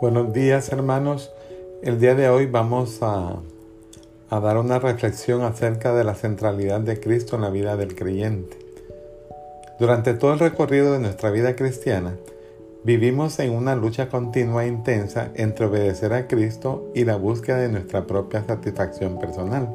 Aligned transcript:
Buenos 0.00 0.32
días 0.32 0.70
hermanos. 0.70 1.30
El 1.82 2.00
día 2.00 2.14
de 2.14 2.28
hoy 2.28 2.46
vamos 2.46 2.98
a, 3.00 3.36
dar 4.30 4.58
una 4.58 4.80
reflexión 4.80 5.42
acerca 5.42 5.94
de 5.94 6.02
la 6.02 6.14
centralidad 6.14 6.80
de 6.80 6.98
Cristo 6.98 7.36
en 7.36 7.42
la 7.42 7.50
vida 7.50 7.76
del 7.76 7.94
creyente. 7.94 8.58
Durante 9.78 10.14
todo 10.14 10.32
el 10.32 10.40
recorrido 10.40 10.92
de 10.92 10.98
nuestra 10.98 11.30
vida 11.30 11.54
cristiana, 11.54 12.16
vivimos 12.82 13.38
en 13.38 13.52
una 13.52 13.76
lucha 13.76 14.08
continua 14.08 14.64
e 14.64 14.68
intensa 14.68 15.30
entre 15.36 15.66
obedecer 15.66 16.12
a 16.12 16.26
Cristo 16.26 16.90
y 16.94 17.04
la 17.04 17.16
búsqueda 17.16 17.58
de 17.58 17.68
nuestra 17.68 18.06
propia 18.06 18.44
satisfacción 18.44 19.20
personal. 19.20 19.68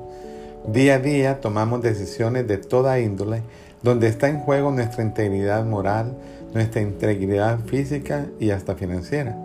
Día 0.68 0.96
a 0.96 1.00
día 1.00 1.40
tomamos 1.40 1.82
decisiones 1.82 2.46
de 2.48 2.58
toda 2.58 3.00
índole 3.00 3.42
donde 3.82 4.08
está 4.08 4.28
en 4.28 4.40
juego 4.40 4.72
nuestra 4.72 5.04
integridad 5.04 5.66
moral, 5.66 6.18
nuestra 6.54 6.82
integridad 6.82 7.60
física 7.60 8.28
y 8.40 8.52
hasta 8.52 8.76
financiera. 8.76 9.38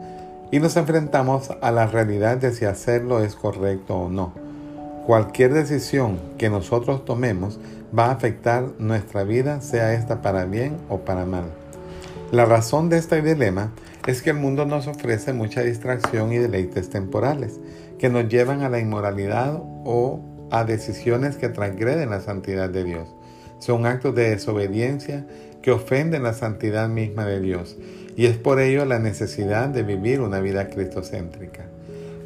Y 0.50 0.60
nos 0.60 0.76
enfrentamos 0.76 1.50
a 1.60 1.72
la 1.72 1.86
realidad 1.86 2.36
de 2.36 2.52
si 2.52 2.64
hacerlo 2.64 3.24
es 3.24 3.34
correcto 3.34 3.96
o 3.96 4.08
no. 4.08 4.34
Cualquier 5.06 5.52
decisión 5.52 6.18
que 6.38 6.48
nosotros 6.48 7.04
tomemos 7.04 7.58
va 7.96 8.06
a 8.06 8.12
afectar 8.12 8.64
nuestra 8.78 9.24
vida, 9.24 9.60
sea 9.60 9.94
esta 9.94 10.22
para 10.22 10.44
bien 10.44 10.76
o 10.88 11.00
para 11.00 11.26
mal. 11.26 11.44
La 12.30 12.44
razón 12.44 12.88
de 12.88 12.98
este 12.98 13.20
dilema 13.22 13.72
es 14.06 14.22
que 14.22 14.30
el 14.30 14.36
mundo 14.36 14.64
nos 14.64 14.86
ofrece 14.86 15.32
mucha 15.32 15.62
distracción 15.62 16.32
y 16.32 16.38
deleites 16.38 16.90
temporales 16.90 17.60
que 17.98 18.08
nos 18.08 18.28
llevan 18.28 18.62
a 18.62 18.68
la 18.68 18.78
inmoralidad 18.78 19.60
o 19.84 20.20
a 20.50 20.64
decisiones 20.64 21.36
que 21.36 21.48
transgreden 21.48 22.10
la 22.10 22.20
santidad 22.20 22.68
de 22.70 22.84
Dios. 22.84 23.08
Son 23.58 23.86
actos 23.86 24.14
de 24.14 24.30
desobediencia 24.30 25.26
que 25.62 25.70
ofenden 25.70 26.22
la 26.22 26.34
santidad 26.34 26.88
misma 26.88 27.24
de 27.24 27.40
Dios 27.40 27.76
y 28.16 28.26
es 28.26 28.36
por 28.36 28.60
ello 28.60 28.84
la 28.84 28.98
necesidad 28.98 29.68
de 29.68 29.82
vivir 29.82 30.20
una 30.20 30.40
vida 30.40 30.68
cristocéntrica. 30.68 31.64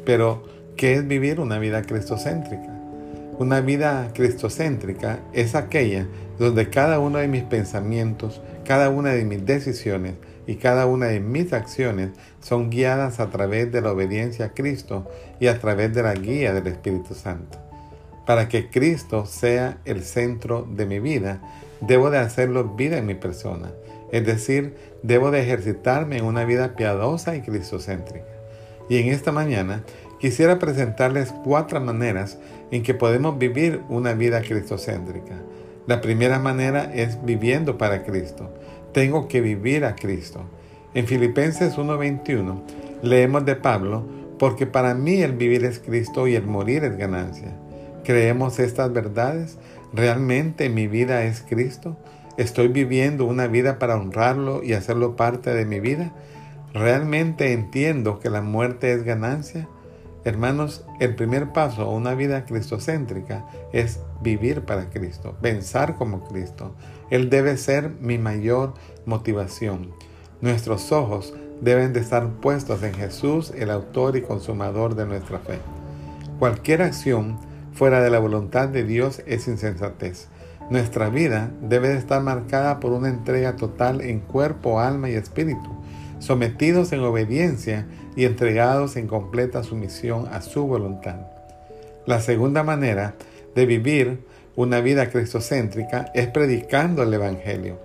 Pero, 0.05 0.43
¿qué 0.75 0.93
es 0.93 1.07
vivir 1.07 1.39
una 1.39 1.59
vida 1.59 1.81
cristocéntrica? 1.81 2.79
Una 3.37 3.61
vida 3.61 4.11
cristocéntrica 4.13 5.19
es 5.33 5.55
aquella 5.55 6.05
donde 6.37 6.69
cada 6.69 6.99
uno 6.99 7.19
de 7.19 7.27
mis 7.27 7.43
pensamientos, 7.43 8.41
cada 8.65 8.89
una 8.89 9.11
de 9.11 9.23
mis 9.23 9.45
decisiones 9.45 10.15
y 10.45 10.55
cada 10.55 10.87
una 10.87 11.05
de 11.05 11.19
mis 11.19 11.53
acciones 11.53 12.09
son 12.41 12.69
guiadas 12.69 13.19
a 13.19 13.29
través 13.29 13.71
de 13.71 13.81
la 13.81 13.91
obediencia 13.91 14.45
a 14.45 14.53
Cristo 14.53 15.09
y 15.39 15.47
a 15.47 15.59
través 15.59 15.93
de 15.93 16.03
la 16.03 16.15
guía 16.15 16.53
del 16.53 16.67
Espíritu 16.67 17.13
Santo. 17.13 17.57
Para 18.25 18.49
que 18.49 18.69
Cristo 18.69 19.25
sea 19.25 19.77
el 19.85 20.03
centro 20.03 20.67
de 20.69 20.85
mi 20.85 20.99
vida, 20.99 21.39
debo 21.81 22.09
de 22.09 22.17
hacerlo 22.17 22.75
vida 22.75 22.97
en 22.97 23.05
mi 23.05 23.15
persona. 23.15 23.71
Es 24.11 24.25
decir, 24.25 24.75
debo 25.03 25.31
de 25.31 25.41
ejercitarme 25.41 26.17
en 26.17 26.25
una 26.25 26.45
vida 26.45 26.75
piadosa 26.75 27.35
y 27.35 27.41
cristocéntrica. 27.41 28.25
Y 28.89 28.97
en 28.97 29.09
esta 29.09 29.31
mañana 29.31 29.83
quisiera 30.19 30.59
presentarles 30.59 31.33
cuatro 31.43 31.79
maneras 31.79 32.39
en 32.71 32.83
que 32.83 32.93
podemos 32.93 33.37
vivir 33.37 33.81
una 33.89 34.13
vida 34.13 34.41
cristocéntrica. 34.41 35.35
La 35.87 36.01
primera 36.01 36.39
manera 36.39 36.91
es 36.93 37.23
viviendo 37.23 37.77
para 37.77 38.03
Cristo. 38.03 38.53
Tengo 38.93 39.27
que 39.27 39.41
vivir 39.41 39.85
a 39.85 39.95
Cristo. 39.95 40.41
En 40.93 41.07
Filipenses 41.07 41.77
1:21 41.77 42.63
leemos 43.03 43.45
de 43.45 43.55
Pablo, 43.55 44.05
porque 44.39 44.65
para 44.65 44.95
mí 44.95 45.21
el 45.21 45.33
vivir 45.33 45.65
es 45.65 45.79
Cristo 45.79 46.27
y 46.27 46.35
el 46.35 46.45
morir 46.45 46.83
es 46.83 46.97
ganancia. 46.97 47.55
¿Creemos 48.03 48.59
estas 48.59 48.91
verdades? 48.91 49.57
¿Realmente 49.93 50.69
mi 50.69 50.87
vida 50.87 51.23
es 51.23 51.41
Cristo? 51.41 51.97
¿Estoy 52.39 52.69
viviendo 52.69 53.25
una 53.25 53.47
vida 53.47 53.79
para 53.79 53.97
honrarlo 53.97 54.63
y 54.63 54.71
hacerlo 54.71 55.17
parte 55.17 55.53
de 55.53 55.65
mi 55.65 55.81
vida? 55.81 56.13
¿Realmente 56.73 57.51
entiendo 57.51 58.19
que 58.19 58.29
la 58.29 58.41
muerte 58.41 58.93
es 58.93 59.03
ganancia? 59.03 59.67
Hermanos, 60.23 60.85
el 61.01 61.15
primer 61.15 61.51
paso 61.51 61.81
a 61.81 61.89
una 61.89 62.15
vida 62.15 62.45
cristocéntrica 62.45 63.45
es 63.73 63.99
vivir 64.21 64.61
para 64.61 64.89
Cristo, 64.89 65.35
pensar 65.41 65.95
como 65.95 66.23
Cristo. 66.29 66.73
Él 67.09 67.29
debe 67.29 67.57
ser 67.57 67.89
mi 67.99 68.17
mayor 68.17 68.73
motivación. 69.05 69.91
Nuestros 70.39 70.93
ojos 70.93 71.33
deben 71.59 71.91
de 71.91 71.99
estar 71.99 72.25
puestos 72.35 72.81
en 72.83 72.93
Jesús, 72.93 73.51
el 73.53 73.69
autor 73.69 74.15
y 74.15 74.21
consumador 74.21 74.95
de 74.95 75.05
nuestra 75.05 75.39
fe. 75.39 75.59
Cualquier 76.39 76.83
acción 76.83 77.37
fuera 77.73 77.99
de 77.99 78.09
la 78.09 78.19
voluntad 78.19 78.69
de 78.69 78.85
Dios 78.85 79.23
es 79.25 79.49
insensatez. 79.49 80.29
Nuestra 80.69 81.09
vida 81.09 81.49
debe 81.61 81.89
de 81.89 81.97
estar 81.97 82.21
marcada 82.21 82.79
por 82.79 82.91
una 82.91 83.09
entrega 83.09 83.55
total 83.55 84.01
en 84.01 84.19
cuerpo, 84.19 84.79
alma 84.79 85.09
y 85.09 85.13
espíritu, 85.13 85.69
sometidos 86.19 86.91
en 86.91 86.99
obediencia 86.99 87.87
y 88.15 88.25
entregados 88.25 88.95
en 88.95 89.07
completa 89.07 89.63
sumisión 89.63 90.27
a 90.31 90.41
su 90.41 90.67
voluntad. 90.67 91.15
La 92.05 92.21
segunda 92.21 92.61
manera 92.61 93.15
de 93.55 93.65
vivir 93.65 94.19
una 94.55 94.79
vida 94.79 95.09
cristocéntrica 95.09 96.11
es 96.13 96.27
predicando 96.27 97.01
el 97.01 97.13
Evangelio. 97.15 97.79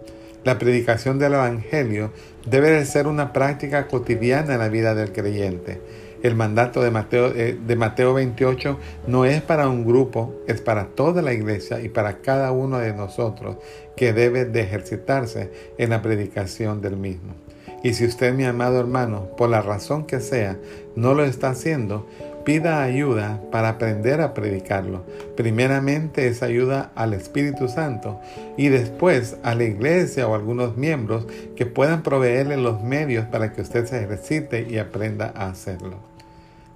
La 0.44 0.58
predicación 0.58 1.18
del 1.18 1.34
Evangelio 1.34 2.12
debe 2.44 2.70
de 2.70 2.84
ser 2.84 3.06
una 3.06 3.32
práctica 3.32 3.86
cotidiana 3.86 4.54
en 4.54 4.58
la 4.58 4.68
vida 4.68 4.94
del 4.94 5.12
creyente 5.12 5.80
el 6.24 6.34
mandato 6.34 6.82
de 6.82 6.90
Mateo, 6.90 7.26
eh, 7.36 7.54
de 7.66 7.76
Mateo 7.76 8.14
28 8.14 8.78
no 9.06 9.26
es 9.26 9.42
para 9.42 9.68
un 9.68 9.84
grupo, 9.84 10.34
es 10.48 10.62
para 10.62 10.86
toda 10.86 11.20
la 11.20 11.34
iglesia 11.34 11.82
y 11.82 11.90
para 11.90 12.22
cada 12.22 12.50
uno 12.50 12.78
de 12.78 12.94
nosotros 12.94 13.58
que 13.94 14.14
debe 14.14 14.46
de 14.46 14.62
ejercitarse 14.62 15.52
en 15.76 15.90
la 15.90 16.00
predicación 16.00 16.80
del 16.80 16.96
mismo. 16.96 17.34
Y 17.82 17.92
si 17.92 18.06
usted, 18.06 18.32
mi 18.32 18.44
amado 18.44 18.80
hermano, 18.80 19.28
por 19.36 19.50
la 19.50 19.60
razón 19.60 20.06
que 20.06 20.20
sea, 20.20 20.56
no 20.96 21.12
lo 21.12 21.24
está 21.24 21.50
haciendo, 21.50 22.08
pida 22.42 22.82
ayuda 22.82 23.42
para 23.52 23.68
aprender 23.68 24.22
a 24.22 24.32
predicarlo. 24.32 25.04
Primeramente 25.36 26.26
es 26.26 26.42
ayuda 26.42 26.90
al 26.94 27.12
Espíritu 27.12 27.68
Santo 27.68 28.18
y 28.56 28.68
después 28.68 29.36
a 29.42 29.54
la 29.54 29.64
iglesia 29.64 30.26
o 30.26 30.32
a 30.32 30.36
algunos 30.36 30.78
miembros 30.78 31.26
que 31.54 31.66
puedan 31.66 32.02
proveerle 32.02 32.56
los 32.56 32.82
medios 32.82 33.26
para 33.26 33.52
que 33.52 33.60
usted 33.60 33.84
se 33.84 34.02
ejercite 34.02 34.66
y 34.70 34.78
aprenda 34.78 35.34
a 35.36 35.50
hacerlo. 35.50 36.13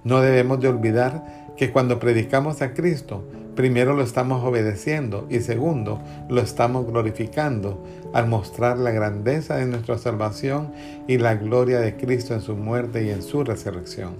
No 0.03 0.21
debemos 0.21 0.59
de 0.59 0.69
olvidar 0.69 1.49
que 1.57 1.71
cuando 1.71 1.99
predicamos 1.99 2.61
a 2.61 2.73
Cristo, 2.73 3.23
primero 3.55 3.93
lo 3.93 4.01
estamos 4.01 4.45
obedeciendo 4.45 5.27
y 5.29 5.41
segundo, 5.41 6.01
lo 6.29 6.39
estamos 6.39 6.87
glorificando 6.87 7.83
al 8.13 8.27
mostrar 8.27 8.77
la 8.77 8.91
grandeza 8.91 9.57
de 9.57 9.65
nuestra 9.65 9.97
salvación 9.97 10.71
y 11.07 11.17
la 11.17 11.35
gloria 11.35 11.81
de 11.81 11.97
Cristo 11.97 12.33
en 12.33 12.41
su 12.41 12.55
muerte 12.55 13.03
y 13.03 13.09
en 13.09 13.21
su 13.21 13.43
resurrección. 13.43 14.15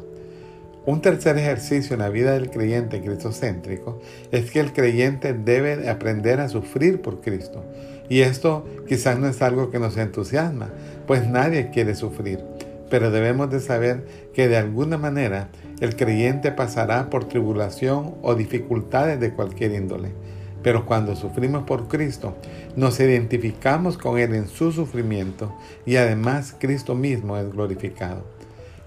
Un 0.86 1.02
tercer 1.02 1.38
ejercicio 1.38 1.94
en 1.94 2.02
la 2.02 2.10
vida 2.10 2.34
del 2.34 2.50
creyente 2.50 3.02
cristocéntrico 3.02 4.02
es 4.32 4.52
que 4.52 4.60
el 4.60 4.74
creyente 4.74 5.34
debe 5.34 5.88
aprender 5.90 6.42
a 6.42 6.50
sufrir 6.50 7.02
por 7.02 7.22
Cristo. 7.22 7.64
Y 8.10 8.22
esto 8.22 8.66
quizás 8.88 9.18
no 9.18 9.28
es 9.28 9.42
algo 9.42 9.72
que 9.72 9.80
nos 9.80 9.96
entusiasma, 9.96 10.70
pues 11.08 11.28
nadie 11.28 11.70
quiere 11.70 11.96
sufrir 11.96 12.40
pero 12.90 13.12
debemos 13.12 13.50
de 13.50 13.60
saber 13.60 14.04
que 14.34 14.48
de 14.48 14.58
alguna 14.58 14.98
manera 14.98 15.50
el 15.80 15.96
creyente 15.96 16.52
pasará 16.52 17.10
por 17.10 17.26
tribulación 17.26 18.16
o 18.22 18.36
dificultades 18.36 19.20
de 19.20 19.34
cualquier 19.34 19.74
índole. 19.74 20.12
Pero 20.62 20.86
cuando 20.86 21.16
sufrimos 21.16 21.64
por 21.64 21.88
Cristo, 21.88 22.36
nos 22.76 23.00
identificamos 23.00 23.98
con 23.98 24.18
Él 24.20 24.36
en 24.36 24.48
su 24.48 24.72
sufrimiento 24.72 25.56
y 25.86 25.96
además 25.96 26.56
Cristo 26.60 26.96
mismo 26.96 27.38
es 27.38 27.52
glorificado. 27.52 28.24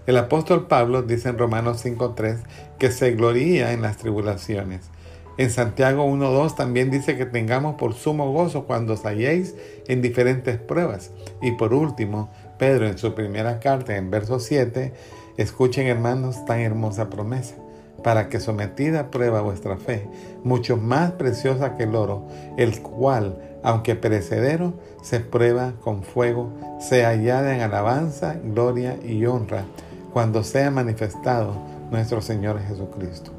El 0.07 0.19
apóstol 0.19 0.67
Pablo 0.67 1.03
dice 1.03 1.29
en 1.29 1.39
Romanos 1.39 1.85
5.3 1.85 2.39
que 2.79 2.91
se 2.91 3.13
gloría 3.13 3.73
en 3.73 3.83
las 3.83 3.97
tribulaciones. 3.97 4.91
En 5.39 5.49
Santiago 5.51 6.05
1.2 6.05 6.57
también 6.57 6.91
dice 6.91 7.17
que 7.17 7.25
tengamos 7.25 7.77
por 7.77 7.95
sumo 7.95 8.33
gozo 8.33 8.65
cuando 8.65 8.95
os 8.95 9.07
halléis 9.07 9.55
en 9.89 10.03
diferentes 10.03 10.59
pruebas. 10.59 11.11
Y 11.41 11.53
por 11.53 11.73
último, 11.73 12.31
Pedro 12.59 12.87
en 12.87 12.99
su 12.99 13.15
primera 13.15 13.59
carta, 13.61 13.97
en 13.97 14.11
verso 14.11 14.41
7, 14.41 14.93
escuchen 15.37 15.87
hermanos 15.87 16.45
tan 16.45 16.61
hermosa 16.61 17.11
promesa, 17.11 17.55
para 18.03 18.29
que 18.29 18.41
sometida 18.41 19.11
prueba 19.11 19.43
vuestra 19.43 19.77
fe, 19.77 20.09
mucho 20.45 20.77
más 20.77 21.13
preciosa 21.13 21.77
que 21.77 21.85
el 21.85 21.95
oro, 21.95 22.27
el 22.57 22.83
cual, 22.83 23.39
aunque 23.63 23.95
perecedero, 23.95 24.75
se 25.03 25.21
prueba 25.21 25.75
con 25.81 26.03
fuego, 26.03 26.53
sea 26.81 27.11
hallada 27.11 27.55
en 27.55 27.61
alabanza, 27.61 28.37
gloria 28.43 28.97
y 29.05 29.25
honra, 29.27 29.65
cuando 30.13 30.43
sea 30.43 30.71
manifestado 30.71 31.55
nuestro 31.91 32.21
Señor 32.21 32.61
Jesucristo. 32.61 33.33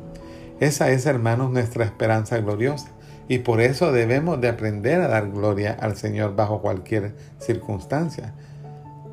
Esa 0.59 0.89
es, 0.91 1.05
hermanos, 1.05 1.51
nuestra 1.51 1.83
esperanza 1.83 2.37
gloriosa. 2.37 2.87
Y 3.27 3.39
por 3.39 3.61
eso 3.61 3.91
debemos 3.91 4.39
de 4.41 4.49
aprender 4.49 5.01
a 5.01 5.07
dar 5.07 5.31
gloria 5.31 5.77
al 5.79 5.95
Señor 5.95 6.35
bajo 6.35 6.61
cualquier 6.61 7.15
circunstancia. 7.39 8.33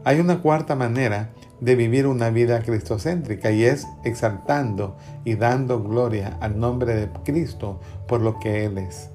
Hay 0.04 0.20
una 0.20 0.42
cuarta 0.42 0.74
manera 0.74 1.30
de 1.60 1.76
vivir 1.76 2.06
una 2.06 2.30
vida 2.30 2.60
cristocéntrica 2.62 3.50
y 3.50 3.64
es 3.64 3.86
exaltando 4.04 4.96
y 5.24 5.34
dando 5.34 5.82
gloria 5.82 6.38
al 6.40 6.58
nombre 6.58 6.94
de 6.94 7.08
Cristo 7.24 7.80
por 8.08 8.20
lo 8.20 8.38
que 8.38 8.64
Él 8.64 8.78
es. 8.78 9.10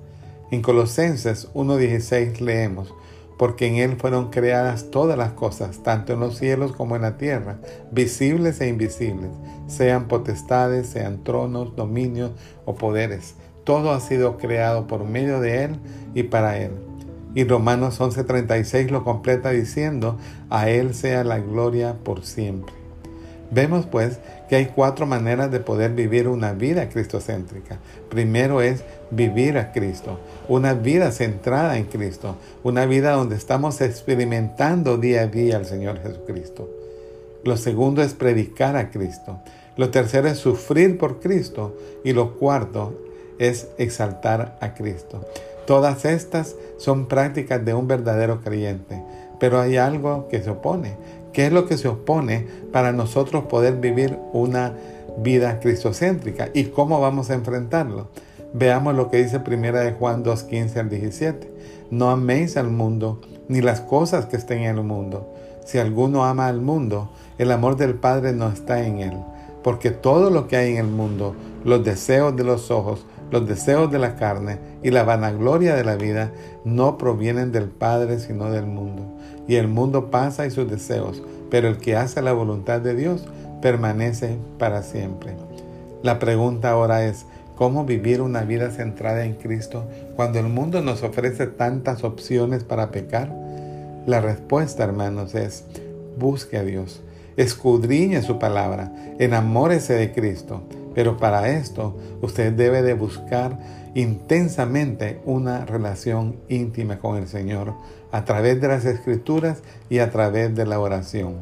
En 0.51 0.61
Colosenses 0.61 1.51
1.16 1.53 2.39
leemos, 2.39 2.93
porque 3.37 3.67
en 3.67 3.75
Él 3.75 3.97
fueron 3.97 4.29
creadas 4.29 4.91
todas 4.91 5.17
las 5.17 5.31
cosas, 5.31 5.83
tanto 5.83 6.13
en 6.13 6.19
los 6.19 6.37
cielos 6.37 6.71
como 6.71 6.95
en 6.95 7.01
la 7.01 7.17
tierra, 7.17 7.57
visibles 7.91 8.61
e 8.61 8.67
invisibles, 8.67 9.31
sean 9.67 10.07
potestades, 10.07 10.87
sean 10.87 11.23
tronos, 11.23 11.75
dominios 11.75 12.31
o 12.65 12.75
poderes. 12.75 13.35
Todo 13.63 13.91
ha 13.91 13.99
sido 13.99 14.37
creado 14.37 14.85
por 14.85 15.03
medio 15.03 15.41
de 15.41 15.63
Él 15.63 15.79
y 16.13 16.23
para 16.23 16.59
Él. 16.59 16.71
Y 17.35 17.43
Romanos 17.43 17.99
11:36 17.99 18.89
lo 18.89 19.03
completa 19.03 19.51
diciendo, 19.51 20.17
a 20.49 20.69
Él 20.69 20.95
sea 20.95 21.23
la 21.23 21.37
gloria 21.39 21.97
por 22.03 22.25
siempre. 22.25 22.73
Vemos 23.51 23.85
pues 23.85 24.19
que 24.49 24.55
hay 24.55 24.65
cuatro 24.67 25.05
maneras 25.05 25.51
de 25.51 25.59
poder 25.59 25.91
vivir 25.91 26.27
una 26.27 26.53
vida 26.53 26.89
cristocéntrica. 26.89 27.77
Primero 28.09 28.61
es 28.61 28.83
vivir 29.11 29.59
a 29.59 29.71
Cristo, 29.71 30.19
una 30.47 30.73
vida 30.73 31.11
centrada 31.11 31.77
en 31.77 31.85
Cristo, 31.85 32.37
una 32.63 32.87
vida 32.87 33.11
donde 33.11 33.35
estamos 33.35 33.81
experimentando 33.81 34.97
día 34.97 35.21
a 35.21 35.27
día 35.27 35.57
al 35.57 35.65
Señor 35.65 36.01
Jesucristo. 36.01 36.67
Lo 37.43 37.57
segundo 37.57 38.01
es 38.01 38.15
predicar 38.15 38.75
a 38.75 38.89
Cristo. 38.89 39.39
Lo 39.77 39.91
tercero 39.91 40.27
es 40.27 40.39
sufrir 40.39 40.97
por 40.97 41.19
Cristo. 41.19 41.77
Y 42.03 42.13
lo 42.13 42.37
cuarto 42.39 42.99
es 43.37 43.67
exaltar 43.77 44.57
a 44.61 44.73
Cristo. 44.73 45.23
Todas 45.65 46.05
estas 46.05 46.55
son 46.77 47.07
prácticas 47.07 47.63
de 47.65 47.73
un 47.73 47.87
verdadero 47.87 48.41
creyente, 48.41 49.01
pero 49.39 49.59
hay 49.59 49.77
algo 49.77 50.27
que 50.27 50.41
se 50.41 50.51
opone. 50.51 50.95
¿Qué 51.33 51.47
es 51.47 51.51
lo 51.51 51.67
que 51.67 51.77
se 51.77 51.87
opone 51.87 52.47
para 52.71 52.91
nosotros 52.91 53.45
poder 53.45 53.77
vivir 53.77 54.17
una 54.31 54.73
vida 55.17 55.59
cristocéntrica 55.59 56.49
y 56.53 56.65
cómo 56.65 57.01
vamos 57.01 57.29
a 57.29 57.33
enfrentarlo? 57.33 58.07
Veamos 58.53 58.95
lo 58.95 59.09
que 59.09 59.21
dice 59.21 59.39
primera 59.39 59.81
de 59.81 59.91
Juan 59.91 60.23
2:15 60.23 60.79
al 60.79 60.89
17. 60.89 61.51
No 61.91 62.09
améis 62.09 62.57
al 62.57 62.69
mundo 62.69 63.19
ni 63.47 63.61
las 63.61 63.81
cosas 63.81 64.27
que 64.27 64.37
estén 64.37 64.59
en 64.59 64.77
el 64.77 64.83
mundo. 64.83 65.33
Si 65.65 65.77
alguno 65.79 66.25
ama 66.25 66.47
al 66.47 66.61
mundo, 66.61 67.09
el 67.37 67.51
amor 67.51 67.75
del 67.75 67.95
Padre 67.95 68.33
no 68.33 68.47
está 68.47 68.85
en 68.85 68.99
él, 68.99 69.17
porque 69.63 69.91
todo 69.91 70.29
lo 70.29 70.47
que 70.47 70.57
hay 70.57 70.73
en 70.73 70.77
el 70.77 70.91
mundo, 70.91 71.35
los 71.63 71.83
deseos 71.83 72.35
de 72.35 72.43
los 72.43 72.71
ojos, 72.71 73.05
los 73.31 73.47
deseos 73.47 73.91
de 73.91 73.99
la 73.99 74.15
carne 74.15 74.59
y 74.83 74.91
la 74.91 75.03
vanagloria 75.03 75.75
de 75.75 75.83
la 75.83 75.95
vida 75.95 76.31
no 76.63 76.97
provienen 76.97 77.51
del 77.51 77.69
Padre 77.69 78.19
sino 78.19 78.51
del 78.51 78.65
mundo. 78.65 79.03
Y 79.47 79.55
el 79.55 79.67
mundo 79.67 80.11
pasa 80.11 80.45
y 80.45 80.51
sus 80.51 80.69
deseos, 80.69 81.21
pero 81.49 81.67
el 81.67 81.77
que 81.77 81.95
hace 81.95 82.21
la 82.21 82.33
voluntad 82.33 82.81
de 82.81 82.95
Dios 82.95 83.27
permanece 83.61 84.37
para 84.57 84.83
siempre. 84.83 85.33
La 86.03 86.19
pregunta 86.19 86.71
ahora 86.71 87.05
es, 87.05 87.25
¿cómo 87.55 87.85
vivir 87.85 88.21
una 88.21 88.41
vida 88.41 88.69
centrada 88.69 89.25
en 89.25 89.33
Cristo 89.33 89.85
cuando 90.15 90.39
el 90.39 90.47
mundo 90.47 90.81
nos 90.81 91.03
ofrece 91.03 91.47
tantas 91.47 92.03
opciones 92.03 92.63
para 92.63 92.91
pecar? 92.91 93.33
La 94.05 94.21
respuesta, 94.21 94.83
hermanos, 94.83 95.33
es, 95.33 95.63
busque 96.17 96.57
a 96.57 96.63
Dios, 96.63 97.01
escudriñe 97.37 98.21
su 98.21 98.37
palabra, 98.37 98.91
enamórese 99.17 99.93
de 99.93 100.11
Cristo 100.11 100.61
pero 100.95 101.17
para 101.17 101.49
esto 101.49 101.95
usted 102.21 102.53
debe 102.53 102.81
de 102.81 102.93
buscar 102.95 103.59
intensamente 103.93 105.21
una 105.25 105.65
relación 105.65 106.37
íntima 106.49 106.99
con 106.99 107.17
el 107.17 107.27
Señor 107.27 107.73
a 108.11 108.23
través 108.25 108.59
de 108.61 108.69
las 108.69 108.85
escrituras 108.85 109.61
y 109.89 109.99
a 109.99 110.09
través 110.09 110.55
de 110.55 110.65
la 110.65 110.79
oración. 110.79 111.35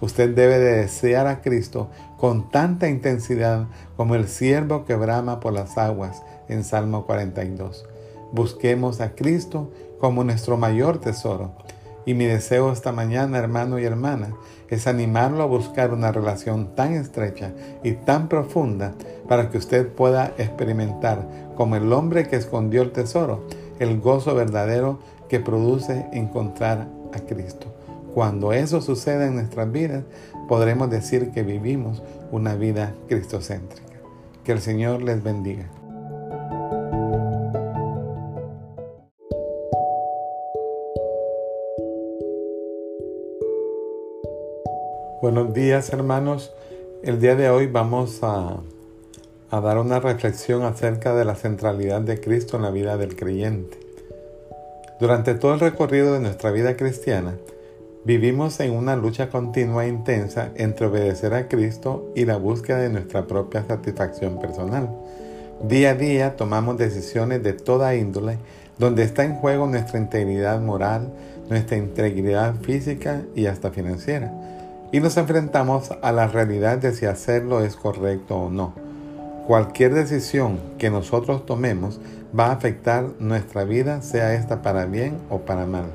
Usted 0.00 0.34
debe 0.34 0.58
de 0.58 0.76
desear 0.76 1.26
a 1.26 1.40
Cristo 1.40 1.88
con 2.18 2.50
tanta 2.50 2.88
intensidad 2.88 3.66
como 3.96 4.14
el 4.14 4.28
siervo 4.28 4.84
que 4.84 4.94
brama 4.94 5.40
por 5.40 5.54
las 5.54 5.76
aguas 5.76 6.22
en 6.48 6.62
Salmo 6.62 7.04
42. 7.06 7.84
Busquemos 8.30 9.00
a 9.00 9.14
Cristo 9.14 9.72
como 9.98 10.22
nuestro 10.22 10.56
mayor 10.56 11.00
tesoro 11.00 11.52
y 12.08 12.14
mi 12.14 12.24
deseo 12.24 12.72
esta 12.72 12.90
mañana, 12.90 13.36
hermano 13.36 13.78
y 13.78 13.84
hermana, 13.84 14.34
es 14.70 14.86
animarlo 14.86 15.42
a 15.42 15.46
buscar 15.46 15.92
una 15.92 16.10
relación 16.10 16.74
tan 16.74 16.94
estrecha 16.94 17.52
y 17.82 17.92
tan 17.92 18.30
profunda 18.30 18.94
para 19.28 19.50
que 19.50 19.58
usted 19.58 19.86
pueda 19.86 20.32
experimentar, 20.38 21.28
como 21.54 21.76
el 21.76 21.92
hombre 21.92 22.26
que 22.26 22.36
escondió 22.36 22.80
el 22.80 22.92
tesoro, 22.92 23.46
el 23.78 24.00
gozo 24.00 24.34
verdadero 24.34 25.00
que 25.28 25.38
produce 25.38 26.06
encontrar 26.14 26.88
a 27.12 27.18
Cristo. 27.26 27.66
Cuando 28.14 28.54
eso 28.54 28.80
suceda 28.80 29.26
en 29.26 29.34
nuestras 29.34 29.70
vidas, 29.70 30.04
podremos 30.48 30.88
decir 30.88 31.30
que 31.30 31.42
vivimos 31.42 32.02
una 32.32 32.54
vida 32.54 32.94
cristocéntrica. 33.06 33.98
Que 34.44 34.52
el 34.52 34.62
Señor 34.62 35.02
les 35.02 35.22
bendiga. 35.22 35.66
Buenos 45.30 45.52
días 45.52 45.92
hermanos. 45.92 46.54
El 47.02 47.20
día 47.20 47.36
de 47.36 47.50
hoy 47.50 47.66
vamos 47.66 48.20
a, 48.22 48.62
dar 49.50 49.76
una 49.76 50.00
reflexión 50.00 50.62
acerca 50.62 51.14
de 51.14 51.26
la 51.26 51.34
centralidad 51.34 52.00
de 52.00 52.18
Cristo 52.18 52.56
en 52.56 52.62
la 52.62 52.70
vida 52.70 52.96
del 52.96 53.14
creyente. 53.14 53.78
Durante 54.98 55.34
todo 55.34 55.52
el 55.52 55.60
recorrido 55.60 56.14
de 56.14 56.20
nuestra 56.20 56.50
vida 56.50 56.78
cristiana, 56.78 57.34
vivimos 58.06 58.58
en 58.60 58.72
una 58.72 58.96
lucha 58.96 59.28
continua 59.28 59.84
e 59.84 59.88
intensa 59.88 60.50
entre 60.54 60.86
obedecer 60.86 61.34
a 61.34 61.46
Cristo 61.46 62.10
y 62.16 62.24
la 62.24 62.38
búsqueda 62.38 62.78
de 62.78 62.88
nuestra 62.88 63.26
propia 63.26 63.66
satisfacción 63.66 64.40
personal. 64.40 64.88
Día 65.62 65.90
a 65.90 65.94
día 65.94 66.36
tomamos 66.36 66.78
decisiones 66.78 67.42
de 67.42 67.52
toda 67.52 67.94
índole 67.94 68.38
donde 68.78 69.02
está 69.02 69.24
en 69.24 69.34
juego 69.34 69.66
nuestra 69.66 69.98
integridad 69.98 70.58
moral, 70.62 71.12
nuestra 71.50 71.76
integridad 71.76 72.54
física 72.62 73.24
y 73.34 73.44
hasta 73.44 73.70
financiera 73.70 74.32
y 74.90 75.00
nos 75.00 75.16
enfrentamos 75.16 75.90
a 76.02 76.12
la 76.12 76.28
realidad 76.28 76.78
de 76.78 76.92
si 76.92 77.06
hacerlo 77.06 77.62
es 77.62 77.76
correcto 77.76 78.36
o 78.36 78.50
no. 78.50 78.74
Cualquier 79.46 79.94
decisión 79.94 80.58
que 80.78 80.90
nosotros 80.90 81.46
tomemos 81.46 82.00
va 82.38 82.46
a 82.46 82.52
afectar 82.52 83.06
nuestra 83.18 83.64
vida, 83.64 84.02
sea 84.02 84.34
esta 84.34 84.62
para 84.62 84.86
bien 84.86 85.18
o 85.30 85.40
para 85.40 85.66
mal. 85.66 85.86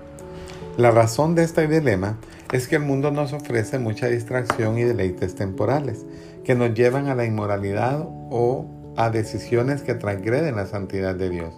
La 0.78 0.92
razón 0.92 1.36
de 1.36 1.44
este 1.44 1.68
dilema 1.68 2.18
es 2.52 2.68
que 2.68 2.76
el 2.78 2.84
mundo 2.84 3.12
nos 3.12 3.34
ofrece 3.34 3.80
mucha 3.80 4.08
distracción 4.08 4.78
y 4.78 4.84
deleites 4.84 5.36
temporales 5.36 6.06
que 6.44 6.56
nos 6.56 6.74
llevan 6.74 7.08
a 7.08 7.16
la 7.16 7.26
inmoralidad 7.26 8.08
o 8.30 8.66
a 8.96 9.10
decisiones 9.10 9.82
que 9.82 9.96
transgreden 9.96 10.56
la 10.56 10.68
santidad 10.68 11.16
de 11.16 11.30
Dios. 11.30 11.54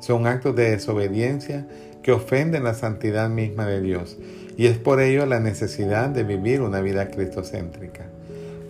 Son 0.00 0.26
actos 0.26 0.54
de 0.54 0.70
desobediencia 0.70 1.66
que 2.02 2.12
ofenden 2.12 2.64
la 2.64 2.74
santidad 2.74 3.28
misma 3.28 3.66
de 3.66 3.80
Dios 3.80 4.16
y 4.58 4.66
es 4.66 4.76
por 4.76 5.00
ello 5.00 5.24
la 5.24 5.38
necesidad 5.38 6.08
de 6.08 6.24
vivir 6.24 6.62
una 6.62 6.80
vida 6.80 7.08
cristocéntrica. 7.10 8.06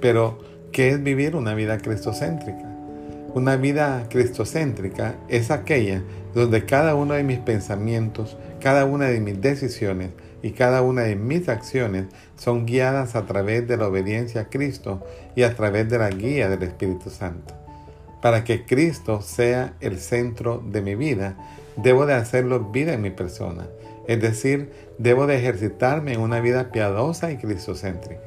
Pero, 0.03 0.39
¿qué 0.71 0.91
es 0.91 1.03
vivir 1.03 1.35
una 1.35 1.55
vida 1.55 1.79
cristocéntrica? 1.79 2.63
Una 3.33 3.57
vida 3.57 4.05
cristocéntrica 4.11 5.15
es 5.29 5.51
aquella 5.51 6.03
donde 6.35 6.67
cada 6.67 6.95
uno 6.95 7.15
de 7.15 7.25
mis 7.25 7.39
pensamientos, 7.39 8.37
cada 8.61 8.85
una 8.85 9.07
de 9.07 9.21
mis 9.21 9.41
decisiones 9.41 10.11
y 10.43 10.51
cada 10.51 10.83
una 10.83 11.03
de 11.03 11.17
mis 11.17 11.49
acciones 11.49 12.05
son 12.37 12.67
guiadas 12.67 13.17
a 13.17 13.25
través 13.25 13.67
de 13.67 13.79
la 13.79 13.89
obediencia 13.89 14.43
a 14.43 14.49
Cristo 14.51 15.03
y 15.37 15.43
a 15.43 15.57
través 15.57 15.89
de 15.89 15.97
la 15.97 16.11
guía 16.11 16.51
del 16.51 16.65
Espíritu 16.65 17.09
Santo. 17.09 17.55
Para 18.21 18.45
que 18.45 18.67
Cristo 18.67 19.23
sea 19.23 19.73
el 19.81 19.99
centro 19.99 20.63
de 20.71 20.83
mi 20.83 20.97
vida, 20.97 21.39
debo 21.77 22.05
de 22.05 22.13
hacerlo 22.13 22.61
vida 22.73 22.93
en 22.93 23.01
mi 23.01 23.11
persona 23.11 23.69
es 24.09 24.21
decir, 24.21 24.73
debo 24.97 25.27
de 25.27 25.37
ejercitarme 25.37 26.15
en 26.15 26.21
una 26.21 26.41
vida 26.41 26.73
piadosa 26.73 27.31
y 27.31 27.37
cristocéntrica. 27.37 28.23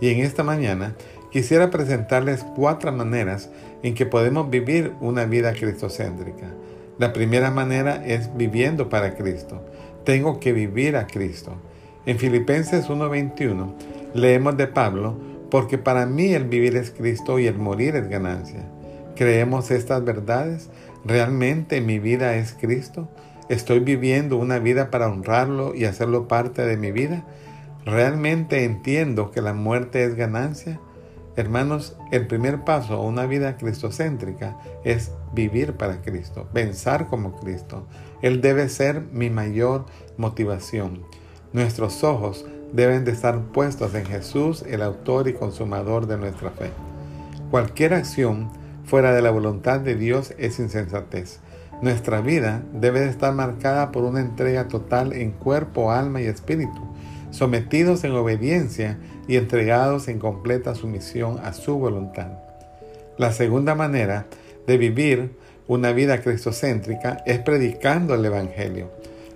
Y 0.00 0.10
en 0.10 0.20
esta 0.20 0.44
mañana 0.44 0.94
quisiera 1.32 1.70
presentarles 1.70 2.44
cuatro 2.54 2.92
maneras 2.92 3.50
en 3.82 3.94
que 3.94 4.06
podemos 4.06 4.50
vivir 4.50 4.92
una 5.00 5.24
vida 5.24 5.52
cristocéntrica. 5.54 6.46
La 6.98 7.12
primera 7.12 7.50
manera 7.50 8.04
es 8.06 8.36
viviendo 8.36 8.88
para 8.88 9.16
Cristo. 9.16 9.66
Tengo 10.04 10.38
que 10.38 10.52
vivir 10.52 10.96
a 10.96 11.06
Cristo. 11.06 11.56
En 12.06 12.18
Filipenses 12.18 12.88
1:21 12.90 13.74
leemos 14.12 14.56
de 14.58 14.66
Pablo, 14.66 15.18
porque 15.50 15.78
para 15.78 16.04
mí 16.04 16.34
el 16.34 16.44
vivir 16.44 16.76
es 16.76 16.90
Cristo 16.90 17.38
y 17.38 17.46
el 17.46 17.56
morir 17.56 17.96
es 17.96 18.08
ganancia. 18.08 18.60
¿Creemos 19.16 19.70
estas 19.70 20.04
verdades? 20.04 20.68
¿Realmente 21.04 21.80
mi 21.80 21.98
vida 21.98 22.36
es 22.36 22.52
Cristo? 22.52 23.08
¿Estoy 23.50 23.80
viviendo 23.80 24.38
una 24.38 24.58
vida 24.58 24.90
para 24.90 25.08
honrarlo 25.08 25.74
y 25.74 25.84
hacerlo 25.84 26.28
parte 26.28 26.64
de 26.64 26.78
mi 26.78 26.92
vida? 26.92 27.26
¿Realmente 27.84 28.64
entiendo 28.64 29.30
que 29.30 29.42
la 29.42 29.52
muerte 29.52 30.02
es 30.04 30.14
ganancia? 30.14 30.80
Hermanos, 31.36 31.94
el 32.10 32.26
primer 32.26 32.64
paso 32.64 32.94
a 32.94 33.02
una 33.02 33.26
vida 33.26 33.58
cristocéntrica 33.58 34.56
es 34.82 35.12
vivir 35.34 35.74
para 35.74 36.00
Cristo, 36.00 36.48
pensar 36.54 37.08
como 37.08 37.36
Cristo. 37.36 37.86
Él 38.22 38.40
debe 38.40 38.70
ser 38.70 39.02
mi 39.12 39.28
mayor 39.28 39.84
motivación. 40.16 41.04
Nuestros 41.52 42.02
ojos 42.02 42.46
deben 42.72 43.04
de 43.04 43.12
estar 43.12 43.38
puestos 43.52 43.94
en 43.94 44.06
Jesús, 44.06 44.64
el 44.66 44.80
autor 44.80 45.28
y 45.28 45.34
consumador 45.34 46.06
de 46.06 46.16
nuestra 46.16 46.50
fe. 46.50 46.70
Cualquier 47.50 47.92
acción 47.92 48.50
fuera 48.84 49.12
de 49.12 49.20
la 49.20 49.30
voluntad 49.30 49.80
de 49.80 49.96
Dios 49.96 50.32
es 50.38 50.58
insensatez. 50.58 51.40
Nuestra 51.82 52.20
vida 52.20 52.62
debe 52.72 53.00
de 53.00 53.10
estar 53.10 53.34
marcada 53.34 53.92
por 53.92 54.04
una 54.04 54.20
entrega 54.20 54.68
total 54.68 55.12
en 55.12 55.32
cuerpo, 55.32 55.90
alma 55.90 56.22
y 56.22 56.26
espíritu, 56.26 56.80
sometidos 57.30 58.04
en 58.04 58.12
obediencia 58.12 58.98
y 59.26 59.36
entregados 59.36 60.08
en 60.08 60.18
completa 60.18 60.74
sumisión 60.74 61.38
a 61.42 61.52
su 61.52 61.78
voluntad. 61.78 62.28
La 63.18 63.32
segunda 63.32 63.74
manera 63.74 64.26
de 64.66 64.78
vivir 64.78 65.36
una 65.66 65.92
vida 65.92 66.20
cristocéntrica 66.20 67.22
es 67.26 67.38
predicando 67.38 68.14
el 68.14 68.24
Evangelio. 68.24 68.90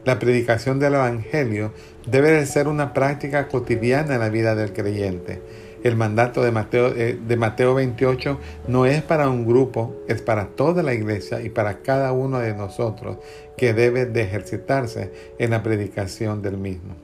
La 0.05 0.19
predicación 0.19 0.79
del 0.79 0.95
Evangelio 0.95 1.73
debe 2.07 2.31
de 2.31 2.47
ser 2.47 2.69
una 2.69 2.93
práctica 2.93 3.49
cotidiana 3.49 4.15
en 4.15 4.21
la 4.21 4.29
vida 4.29 4.55
del 4.55 4.73
creyente. 4.73 5.43
El 5.85 5.97
mandato 5.97 6.43
de 6.43 6.51
Mateo, 6.51 6.89
eh, 6.97 7.19
de 7.27 7.37
Mateo 7.37 7.75
28 7.75 8.39
no 8.67 8.87
es 8.87 9.03
para 9.03 9.29
un 9.29 9.47
grupo, 9.47 9.95
es 10.09 10.23
para 10.23 10.49
toda 10.49 10.83
la 10.83 10.95
iglesia 10.95 11.41
y 11.41 11.51
para 11.51 11.83
cada 11.83 12.13
uno 12.13 12.39
de 12.41 12.55
nosotros 12.55 13.19
que 13.57 13.75
debe 13.75 14.07
de 14.07 14.23
ejercitarse 14.23 15.13
en 15.39 15.51
la 15.51 15.63
predicación 15.63 16.43
del 16.43 16.57
mismo. 16.57 16.95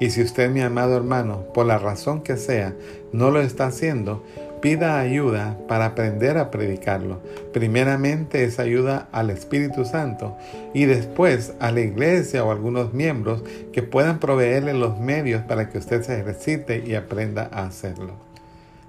Y 0.00 0.10
si 0.10 0.22
usted, 0.22 0.50
mi 0.50 0.60
amado 0.60 0.96
hermano, 0.96 1.44
por 1.54 1.66
la 1.66 1.78
razón 1.78 2.22
que 2.22 2.36
sea, 2.36 2.74
no 3.12 3.30
lo 3.30 3.40
está 3.40 3.66
haciendo, 3.66 4.24
pida 4.60 4.98
ayuda 4.98 5.58
para 5.68 5.84
aprender 5.84 6.38
a 6.38 6.50
predicarlo. 6.50 7.20
Primeramente 7.52 8.44
es 8.44 8.58
ayuda 8.58 9.08
al 9.12 9.30
Espíritu 9.30 9.84
Santo 9.84 10.36
y 10.72 10.86
después 10.86 11.52
a 11.60 11.70
la 11.70 11.80
iglesia 11.80 12.44
o 12.44 12.50
algunos 12.50 12.94
miembros 12.94 13.44
que 13.72 13.82
puedan 13.82 14.18
proveerle 14.18 14.72
los 14.72 14.98
medios 14.98 15.42
para 15.42 15.68
que 15.68 15.78
usted 15.78 16.02
se 16.02 16.18
ejercite 16.18 16.82
y 16.86 16.94
aprenda 16.94 17.48
a 17.52 17.66
hacerlo. 17.66 18.23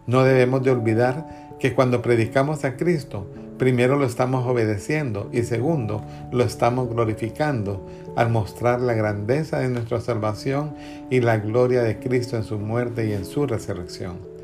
No 0.08 0.24
debemos 0.24 0.64
de 0.64 0.72
olvidar 0.72 1.56
que 1.60 1.74
cuando 1.74 2.02
predicamos 2.02 2.66
a 2.66 2.76
Cristo, 2.76 3.28
primero 3.58 3.98
lo 3.98 4.06
estamos 4.06 4.46
obedeciendo 4.46 5.30
y 5.32 5.44
segundo, 5.44 6.04
lo 6.32 6.44
estamos 6.44 6.90
glorificando 6.90 7.86
al 8.16 8.30
mostrar 8.30 8.82
la 8.82 8.94
grandeza 8.94 9.60
de 9.60 9.70
nuestra 9.70 10.02
salvación 10.02 10.76
y 11.10 11.22
la 11.22 11.38
gloria 11.38 11.82
de 11.82 12.00
Cristo 12.00 12.38
en 12.38 12.44
su 12.44 12.60
muerte 12.60 13.08
y 13.08 13.14
en 13.14 13.26
su 13.26 13.48
resurrección. 13.48 14.36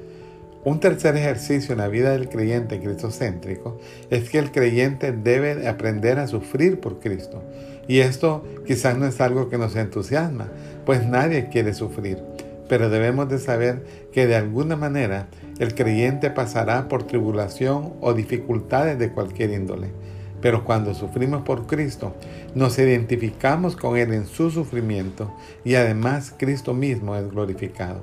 Un 0.64 0.80
tercer 0.80 1.18
ejercicio 1.18 1.74
en 1.74 1.80
la 1.80 1.88
vida 1.88 2.12
del 2.12 2.30
creyente 2.30 2.80
cristocéntrico 2.80 3.80
es 4.12 4.30
que 4.30 4.38
el 4.38 4.52
creyente 4.52 5.12
debe 5.12 5.68
aprender 5.68 6.20
a 6.20 6.28
sufrir 6.28 6.80
por 6.80 7.00
Cristo. 7.00 7.42
Y 7.88 8.00
esto 8.00 8.44
quizás 8.68 8.96
no 8.96 9.08
es 9.08 9.20
algo 9.22 9.50
que 9.50 9.58
nos 9.58 9.76
entusiasma, 9.76 10.50
pues 10.86 11.06
nadie 11.08 11.50
quiere 11.50 11.74
sufrir. 11.74 12.20
Pero 12.70 12.92
debemos 12.92 13.28
de 13.28 13.40
saber 13.40 13.84
que 14.12 14.28
de 14.28 14.36
alguna 14.36 14.76
manera 14.76 15.30
el 15.62 15.76
creyente 15.76 16.32
pasará 16.32 16.88
por 16.88 17.04
tribulación 17.04 17.94
o 18.02 18.16
dificultades 18.16 18.98
de 18.98 19.12
cualquier 19.12 19.52
índole. 19.52 19.92
Pero 20.42 20.66
cuando 20.66 20.96
sufrimos 20.96 21.44
por 21.44 21.68
Cristo, 21.68 22.16
nos 22.56 22.80
identificamos 22.80 23.76
con 23.76 23.96
Él 23.96 24.12
en 24.12 24.26
su 24.26 24.50
sufrimiento 24.50 25.32
y 25.64 25.76
además 25.76 26.34
Cristo 26.36 26.74
mismo 26.74 27.16
es 27.16 27.30
glorificado. 27.30 28.02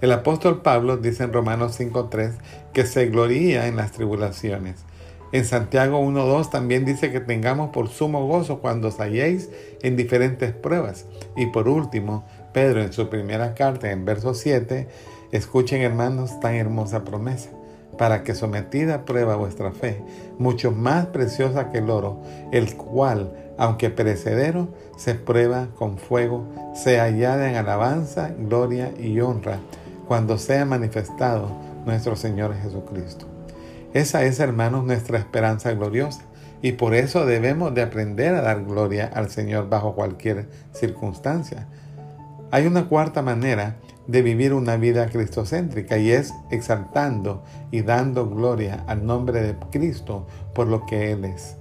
El 0.00 0.10
apóstol 0.10 0.62
Pablo 0.62 0.96
dice 0.96 1.22
en 1.22 1.32
Romanos 1.32 1.78
5.3 1.78 2.32
que 2.72 2.84
se 2.84 3.06
gloría 3.06 3.68
en 3.68 3.76
las 3.76 3.92
tribulaciones. 3.92 4.84
En 5.30 5.44
Santiago 5.44 6.00
1.2 6.00 6.50
también 6.50 6.84
dice 6.84 7.12
que 7.12 7.20
tengamos 7.20 7.70
por 7.70 7.88
sumo 7.88 8.26
gozo 8.26 8.58
cuando 8.58 8.88
os 8.88 8.98
halléis 8.98 9.48
en 9.82 9.94
diferentes 9.94 10.52
pruebas. 10.52 11.06
Y 11.36 11.46
por 11.46 11.68
último, 11.68 12.26
Pedro 12.52 12.82
en 12.82 12.92
su 12.92 13.08
primera 13.08 13.54
carta, 13.54 13.92
en 13.92 14.04
verso 14.04 14.34
7, 14.34 14.88
escuchen 15.32 15.82
hermanos 15.82 16.40
tan 16.40 16.54
hermosa 16.54 17.04
promesa, 17.04 17.50
para 17.98 18.22
que 18.22 18.34
sometida 18.34 18.94
a 18.94 19.04
prueba 19.04 19.36
vuestra 19.36 19.72
fe, 19.72 20.02
mucho 20.38 20.72
más 20.72 21.06
preciosa 21.06 21.70
que 21.70 21.78
el 21.78 21.90
oro, 21.90 22.22
el 22.50 22.74
cual, 22.76 23.32
aunque 23.58 23.90
perecedero, 23.90 24.68
se 24.96 25.14
prueba 25.14 25.68
con 25.76 25.98
fuego, 25.98 26.46
sea 26.74 27.04
hallada 27.04 27.50
en 27.50 27.56
alabanza, 27.56 28.32
gloria 28.38 28.92
y 28.98 29.20
honra 29.20 29.58
cuando 30.08 30.38
sea 30.38 30.64
manifestado 30.64 31.50
nuestro 31.84 32.16
Señor 32.16 32.54
Jesucristo. 32.54 33.26
Esa 33.92 34.24
es, 34.24 34.40
hermanos, 34.40 34.84
nuestra 34.84 35.18
esperanza 35.18 35.72
gloriosa 35.72 36.22
y 36.62 36.72
por 36.72 36.94
eso 36.94 37.26
debemos 37.26 37.74
de 37.74 37.82
aprender 37.82 38.34
a 38.34 38.42
dar 38.42 38.64
gloria 38.64 39.10
al 39.12 39.30
Señor 39.30 39.68
bajo 39.68 39.94
cualquier 39.94 40.48
circunstancia. 40.72 41.66
Hay 42.50 42.66
una 42.66 42.88
cuarta 42.88 43.22
manera 43.22 43.76
de 44.10 44.22
vivir 44.22 44.54
una 44.54 44.76
vida 44.76 45.06
cristocéntrica 45.08 45.96
y 45.96 46.10
es 46.10 46.34
exaltando 46.50 47.44
y 47.70 47.82
dando 47.82 48.28
gloria 48.28 48.82
al 48.88 49.06
nombre 49.06 49.40
de 49.40 49.54
Cristo 49.70 50.26
por 50.52 50.66
lo 50.66 50.84
que 50.84 51.12
Él 51.12 51.24
es. 51.24 51.56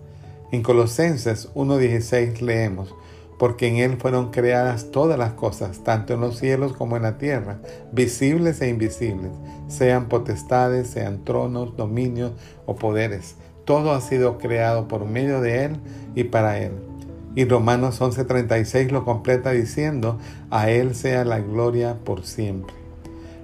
En 0.51 0.63
Colosenses 0.63 1.53
1.16 1.53 2.39
leemos, 2.39 2.95
porque 3.37 3.67
en 3.67 3.77
Él 3.77 3.97
fueron 3.99 4.31
creadas 4.31 4.89
todas 4.89 5.19
las 5.19 5.33
cosas, 5.33 5.83
tanto 5.83 6.15
en 6.15 6.21
los 6.21 6.39
cielos 6.39 6.73
como 6.73 6.97
en 6.97 7.03
la 7.03 7.19
tierra, 7.19 7.59
visibles 7.91 8.61
e 8.61 8.69
invisibles, 8.69 9.31
sean 9.67 10.09
potestades, 10.09 10.87
sean 10.87 11.23
tronos, 11.23 11.77
dominios 11.77 12.31
o 12.65 12.75
poderes. 12.75 13.35
Todo 13.63 13.91
ha 13.91 14.01
sido 14.01 14.39
creado 14.39 14.87
por 14.87 15.05
medio 15.05 15.39
de 15.39 15.65
Él 15.65 15.79
y 16.15 16.23
para 16.23 16.57
Él. 16.57 16.88
Y 17.35 17.45
Romanos 17.45 18.01
11:36 18.01 18.91
lo 18.91 19.05
completa 19.05 19.51
diciendo, 19.51 20.19
a 20.49 20.69
Él 20.69 20.95
sea 20.95 21.25
la 21.25 21.39
gloria 21.39 21.97
por 22.03 22.25
siempre. 22.25 22.73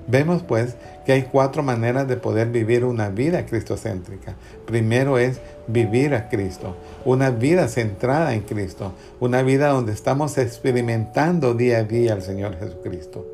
Vemos 0.08 0.44
pues 0.44 0.75
que 1.06 1.13
hay 1.13 1.24
cuatro 1.24 1.63
maneras 1.63 2.08
de 2.08 2.18
poder 2.18 2.50
vivir 2.50 2.86
una 2.86 3.10
vida 3.10 3.46
cristocéntrica. 3.46 4.36
Primero 4.65 5.18
es 5.18 5.39
vivir 5.68 6.13
a 6.13 6.30
Cristo, 6.30 6.75
una 7.06 7.32
vida 7.32 7.68
centrada 7.68 8.36
en 8.36 8.42
Cristo, 8.42 8.94
una 9.20 9.42
vida 9.42 9.70
donde 9.70 9.94
estamos 9.94 10.38
experimentando 10.38 11.56
día 11.56 11.80
a 11.80 11.84
día 11.84 12.13
al 12.13 12.22
Señor 12.22 12.58
Jesucristo. 12.60 13.25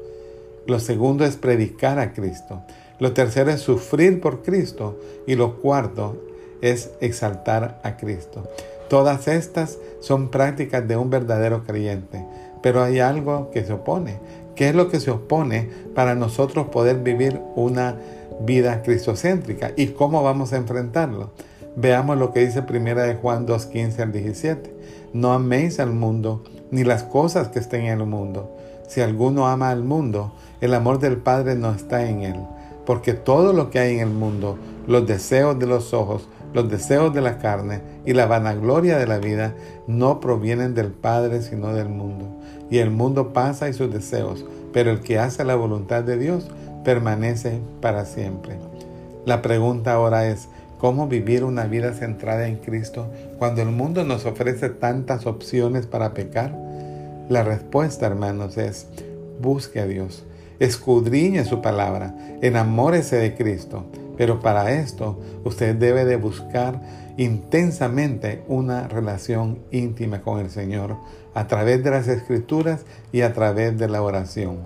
Lo 0.66 0.80
segundo 0.80 1.26
es 1.26 1.38
predicar 1.38 2.00
a 2.00 2.14
Cristo. 2.14 2.62
Lo 3.00 3.14
tercero 3.14 3.52
es 3.52 3.62
sufrir 3.62 4.22
por 4.22 4.44
Cristo. 4.44 5.00
Y 5.26 5.36
lo 5.36 5.60
cuarto 5.60 6.24
es 6.62 6.92
exaltar 7.02 7.82
a 7.84 7.98
Cristo. 7.98 8.48
Todas 8.92 9.30
estas 9.30 9.80
son 10.02 10.28
prácticas 10.28 10.86
de 10.86 10.98
un 10.98 11.10
verdadero 11.10 11.64
creyente, 11.64 12.26
pero 12.62 12.84
hay 12.84 13.00
algo 13.00 13.50
que 13.50 13.64
se 13.64 13.72
opone 13.72 14.20
¿Qué 14.56 14.70
es 14.70 14.76
lo 14.76 14.90
que 14.90 15.00
se 15.00 15.12
opone 15.12 15.70
para 15.96 16.14
nosotros 16.14 16.68
poder 16.68 16.98
vivir 16.98 17.42
una 17.56 17.96
vida 18.42 18.84
cristocéntrica 18.84 19.72
y 19.76 19.88
cómo 19.88 20.24
vamos 20.24 20.54
a 20.54 20.58
enfrentarlo? 20.58 21.32
Veamos 21.76 22.18
lo 22.18 22.34
que 22.34 22.46
dice 22.46 22.62
primera 22.62 23.04
de 23.04 23.16
Juan 23.16 23.46
2, 23.46 23.66
15 23.68 24.02
al 24.02 24.12
17. 24.12 24.76
No 25.14 25.32
améis 25.32 25.80
al 25.80 25.94
mundo 25.94 26.44
ni 26.70 26.84
las 26.84 27.04
cosas 27.04 27.48
que 27.48 27.60
estén 27.60 27.86
en 27.86 28.02
el 28.02 28.06
mundo. 28.06 28.56
Si 28.88 29.00
alguno 29.00 29.48
ama 29.48 29.70
al 29.70 29.84
mundo, 29.84 30.34
el 30.60 30.74
amor 30.74 31.00
del 31.00 31.18
Padre 31.18 31.56
no 31.56 31.72
está 31.72 32.08
en 32.08 32.24
él. 32.24 32.40
Porque 32.86 33.14
todo 33.14 33.54
lo 33.54 33.70
que 33.70 33.80
hay 33.80 33.96
en 33.96 34.02
el 34.02 34.14
mundo, 34.14 34.58
los 34.86 35.08
deseos 35.08 35.58
de 35.58 35.66
los 35.66 35.94
ojos, 35.94 36.28
los 36.54 36.70
deseos 36.70 37.14
de 37.14 37.22
la 37.22 37.38
carne 37.38 37.82
y 38.06 38.14
la 38.14 38.26
vanagloria 38.26 38.98
de 38.98 39.08
la 39.08 39.20
vida, 39.20 39.56
no 39.88 40.20
provienen 40.20 40.74
del 40.74 40.92
Padre 40.92 41.42
sino 41.42 41.74
del 41.74 41.90
mundo 41.90 42.42
y 42.72 42.80
el 42.80 42.90
mundo 42.90 43.34
pasa 43.34 43.70
y 43.70 43.74
sus 43.74 43.94
deseos, 43.94 44.46
pero 44.74 44.90
el 44.90 45.02
que 45.02 45.20
hace 45.20 45.44
la 45.44 45.56
voluntad 45.56 46.04
de 46.04 46.18
Dios 46.18 46.50
permanece 46.84 47.60
para 47.82 48.06
siempre. 48.06 48.56
La 49.26 49.44
pregunta 49.44 49.94
ahora 49.94 50.28
es, 50.28 50.48
¿cómo 50.80 51.08
vivir 51.08 51.44
una 51.44 51.66
vida 51.66 51.94
centrada 51.94 52.48
en 52.48 52.56
Cristo 52.56 53.08
cuando 53.38 53.62
el 53.62 53.70
mundo 53.70 54.06
nos 54.06 54.26
ofrece 54.26 54.70
tantas 54.70 55.28
opciones 55.28 55.86
para 55.86 56.14
pecar? 56.14 56.58
La 57.30 57.44
respuesta, 57.44 58.08
hermanos, 58.08 58.58
es, 58.58 58.88
busque 59.42 59.82
a 59.82 59.86
Dios, 59.86 60.24
escudriñe 60.60 61.44
su 61.44 61.62
palabra, 61.62 62.16
enamórese 62.42 63.18
de 63.18 63.36
Cristo, 63.36 63.84
pero 64.22 64.40
para 64.40 64.74
esto 64.74 65.18
usted 65.44 65.76
debe 65.76 66.06
de 66.06 66.16
buscar 66.16 66.80
intensamente 67.18 68.44
una 68.48 68.88
relación 68.88 69.64
íntima 69.72 70.22
con 70.22 70.40
el 70.40 70.52
Señor 70.52 70.98
a 71.34 71.48
través 71.48 71.84
de 71.84 71.90
las 71.90 72.08
escrituras 72.08 72.86
y 73.12 73.22
a 73.22 73.34
través 73.34 73.80
de 73.80 73.90
la 73.90 74.04
oración. 74.04 74.60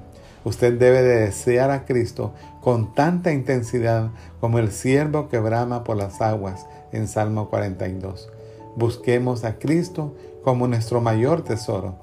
Usted 0.43 0.77
debe 0.77 1.03
de 1.03 1.21
desear 1.21 1.71
a 1.71 1.85
Cristo 1.85 2.33
con 2.59 2.93
tanta 2.93 3.31
intensidad 3.31 4.09
como 4.41 4.59
el 4.59 4.73
siervo 4.73 5.29
que 5.29 5.39
brama 5.39 5.85
por 5.85 5.95
las 5.95 6.19
aguas 6.19 6.65
en 6.91 7.07
Salmo 7.07 7.49
42. 7.49 8.27
Busquemos 8.75 9.45
a 9.45 9.57
Cristo 9.57 10.17
como 10.43 10.67
nuestro 10.67 10.99
mayor 10.99 11.45
tesoro. 11.45 11.95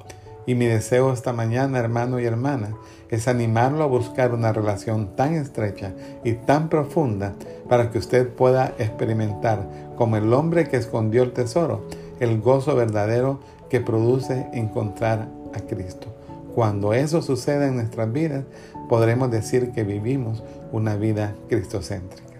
Y 0.46 0.54
mi 0.54 0.66
deseo 0.66 1.12
esta 1.12 1.32
mañana, 1.32 1.78
hermano 1.78 2.18
y 2.18 2.24
hermana, 2.24 2.74
es 3.10 3.28
animarlo 3.28 3.84
a 3.84 3.86
buscar 3.86 4.34
una 4.34 4.52
relación 4.52 5.14
tan 5.14 5.34
estrecha 5.34 5.92
y 6.24 6.32
tan 6.32 6.68
profunda 6.68 7.34
para 7.68 7.90
que 7.90 7.98
usted 7.98 8.28
pueda 8.28 8.74
experimentar 8.78 9.68
como 9.96 10.16
el 10.16 10.32
hombre 10.32 10.68
que 10.68 10.78
escondió 10.78 11.22
el 11.22 11.32
tesoro, 11.32 11.86
el 12.20 12.40
gozo 12.40 12.74
verdadero 12.74 13.40
que 13.70 13.80
produce 13.80 14.48
encontrar 14.52 15.28
a 15.54 15.60
Cristo. 15.60 16.08
Cuando 16.54 16.92
eso 16.92 17.22
suceda 17.22 17.66
en 17.66 17.76
nuestras 17.76 18.12
vidas, 18.12 18.44
podremos 18.88 19.30
decir 19.30 19.72
que 19.72 19.84
vivimos 19.84 20.42
una 20.70 20.96
vida 20.96 21.34
cristocéntrica. 21.48 22.32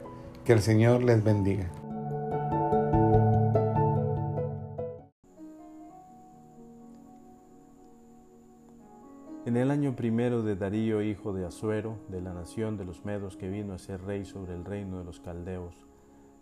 Que 0.44 0.52
el 0.52 0.60
Señor 0.60 1.02
les 1.02 1.22
bendiga. 1.22 1.70
En 9.44 9.56
el 9.56 9.72
año 9.72 9.96
primero 9.96 10.44
de 10.44 10.54
Darío, 10.54 11.02
hijo 11.02 11.32
de 11.32 11.44
Asuero, 11.44 11.98
de 12.08 12.20
la 12.20 12.32
nación 12.32 12.76
de 12.76 12.84
los 12.84 13.04
Medos, 13.04 13.36
que 13.36 13.50
vino 13.50 13.72
a 13.72 13.78
ser 13.78 14.00
rey 14.00 14.24
sobre 14.24 14.54
el 14.54 14.64
reino 14.64 14.98
de 14.98 15.04
los 15.04 15.18
Caldeos, 15.18 15.74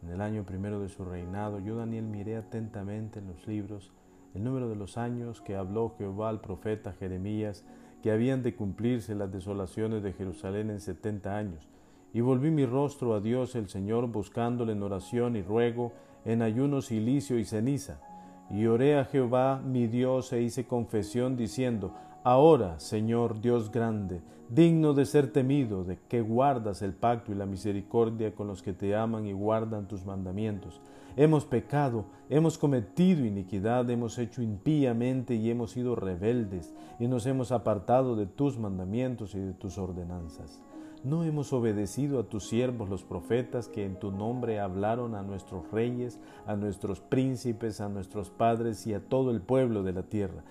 en 0.03 0.11
el 0.11 0.21
año 0.21 0.45
primero 0.45 0.81
de 0.81 0.91
su 0.91 1.07
reinado, 1.07 1.61
yo 1.61 1.77
Daniel 1.77 2.05
miré 2.05 2.37
atentamente 2.37 3.21
en 3.21 3.29
los 3.29 3.47
libros 3.47 3.91
el 4.35 4.45
número 4.45 4.69
de 4.69 4.77
los 4.77 4.99
años 4.99 5.41
que 5.41 5.57
habló 5.57 5.95
Jehová 5.97 6.29
al 6.29 6.43
profeta 6.43 6.93
Jeremías, 6.93 7.65
que 8.03 8.13
habían 8.13 8.43
de 8.43 8.55
cumplirse 8.55 9.15
las 9.15 9.33
desolaciones 9.33 10.03
de 10.03 10.13
Jerusalén 10.13 10.69
en 10.69 10.81
setenta 10.81 11.39
años, 11.39 11.71
y 12.13 12.21
volví 12.21 12.51
mi 12.51 12.67
rostro 12.67 13.15
a 13.15 13.21
Dios 13.21 13.55
el 13.55 13.71
Señor, 13.71 14.09
buscándole 14.09 14.73
en 14.73 14.83
oración 14.83 15.37
y 15.37 15.43
ruego, 15.43 15.93
en 16.27 16.43
ayuno, 16.43 16.83
silicio 16.83 17.39
y 17.39 17.47
ceniza. 17.47 18.03
Y 18.51 18.67
oré 18.67 18.99
a 18.99 19.07
Jehová 19.07 19.63
mi 19.65 19.87
Dios 19.87 20.35
e 20.35 20.43
hice 20.43 20.67
confesión 20.67 21.37
diciendo, 21.39 21.95
Ahora, 22.23 22.79
Señor 22.81 23.41
Dios 23.41 23.73
grande, 23.73 24.21
digno 24.51 24.93
de 24.93 25.07
ser 25.07 25.33
temido, 25.33 25.85
de 25.85 25.99
que 26.07 26.21
guardas 26.21 26.83
el 26.83 26.93
pacto 26.93 27.33
y 27.33 27.35
la 27.35 27.47
misericordia 27.47 28.35
con 28.35 28.47
los 28.47 28.61
que 28.61 28.75
te 28.75 28.95
aman 28.95 29.25
y 29.25 29.33
guardan 29.33 29.89
tus 29.89 30.05
mandamientos. 30.05 30.83
Hemos 31.17 31.47
pecado, 31.47 32.05
hemos 32.29 32.59
cometido 32.59 33.25
iniquidad, 33.25 33.89
hemos 33.89 34.19
hecho 34.19 34.43
impíamente 34.43 35.35
y 35.35 35.49
hemos 35.49 35.71
sido 35.71 35.97
rebeldes, 35.97 36.75
y 36.99 37.09
nos 37.09 37.25
hemos 37.25 37.53
apartado 37.53 38.17
de 38.17 38.27
tus 38.27 38.59
mandamientos 38.59 39.35
y 39.35 39.39
de 39.39 39.55
tus 39.55 39.79
ordenanzas. 39.79 40.63
¿No 41.03 41.25
hemos 41.25 41.55
obedecido 41.55 42.21
a 42.21 42.25
tus 42.25 42.47
siervos 42.47 42.91
los 42.91 43.03
profetas 43.03 43.67
que 43.67 43.87
en 43.87 43.99
tu 43.99 44.13
nombre 44.13 44.61
hablaron 44.61 45.15
a 45.15 45.23
nuestros 45.23 45.71
reyes, 45.71 46.21
a 46.47 46.55
nuestros 46.55 47.01
príncipes, 47.01 47.81
a 47.81 47.89
nuestros 47.89 48.29
padres 48.29 48.87
y 48.87 48.93
a 48.93 49.01
todo 49.01 49.31
el 49.31 49.41
pueblo 49.41 49.83
de 49.83 49.95
la 49.95 50.03
tierra? 50.03 50.45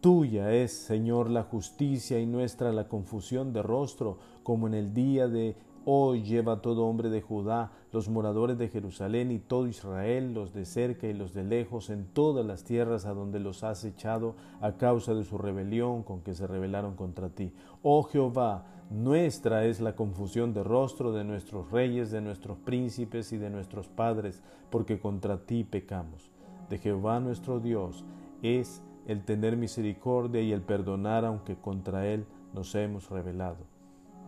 Tuya 0.00 0.50
es, 0.54 0.72
Señor, 0.72 1.28
la 1.28 1.42
justicia 1.42 2.18
y 2.18 2.24
nuestra 2.24 2.72
la 2.72 2.88
confusión 2.88 3.52
de 3.52 3.62
rostro, 3.62 4.16
como 4.42 4.66
en 4.66 4.72
el 4.72 4.94
día 4.94 5.28
de 5.28 5.56
hoy 5.84 6.22
lleva 6.22 6.62
todo 6.62 6.86
hombre 6.86 7.10
de 7.10 7.20
Judá, 7.20 7.72
los 7.92 8.08
moradores 8.08 8.56
de 8.56 8.68
Jerusalén 8.68 9.30
y 9.30 9.38
todo 9.38 9.66
Israel, 9.66 10.32
los 10.32 10.54
de 10.54 10.64
cerca 10.64 11.06
y 11.06 11.12
los 11.12 11.34
de 11.34 11.44
lejos, 11.44 11.90
en 11.90 12.06
todas 12.06 12.46
las 12.46 12.64
tierras 12.64 13.04
a 13.04 13.12
donde 13.12 13.40
los 13.40 13.62
has 13.62 13.84
echado 13.84 14.36
a 14.62 14.78
causa 14.78 15.12
de 15.12 15.24
su 15.24 15.36
rebelión 15.36 16.02
con 16.02 16.22
que 16.22 16.32
se 16.32 16.46
rebelaron 16.46 16.96
contra 16.96 17.28
ti. 17.28 17.52
Oh 17.82 18.02
Jehová, 18.04 18.64
nuestra 18.88 19.66
es 19.66 19.82
la 19.82 19.96
confusión 19.96 20.54
de 20.54 20.64
rostro 20.64 21.12
de 21.12 21.24
nuestros 21.24 21.70
reyes, 21.70 22.10
de 22.10 22.22
nuestros 22.22 22.56
príncipes 22.56 23.32
y 23.32 23.36
de 23.36 23.50
nuestros 23.50 23.88
padres, 23.88 24.42
porque 24.70 24.98
contra 24.98 25.44
ti 25.44 25.62
pecamos. 25.62 26.30
De 26.70 26.78
Jehová 26.78 27.20
nuestro 27.20 27.60
Dios 27.60 28.04
es 28.42 28.82
el 29.10 29.24
tener 29.24 29.56
misericordia 29.56 30.40
y 30.40 30.52
el 30.52 30.62
perdonar 30.62 31.24
aunque 31.24 31.56
contra 31.56 32.06
Él 32.06 32.26
nos 32.54 32.76
hemos 32.76 33.10
rebelado. 33.10 33.66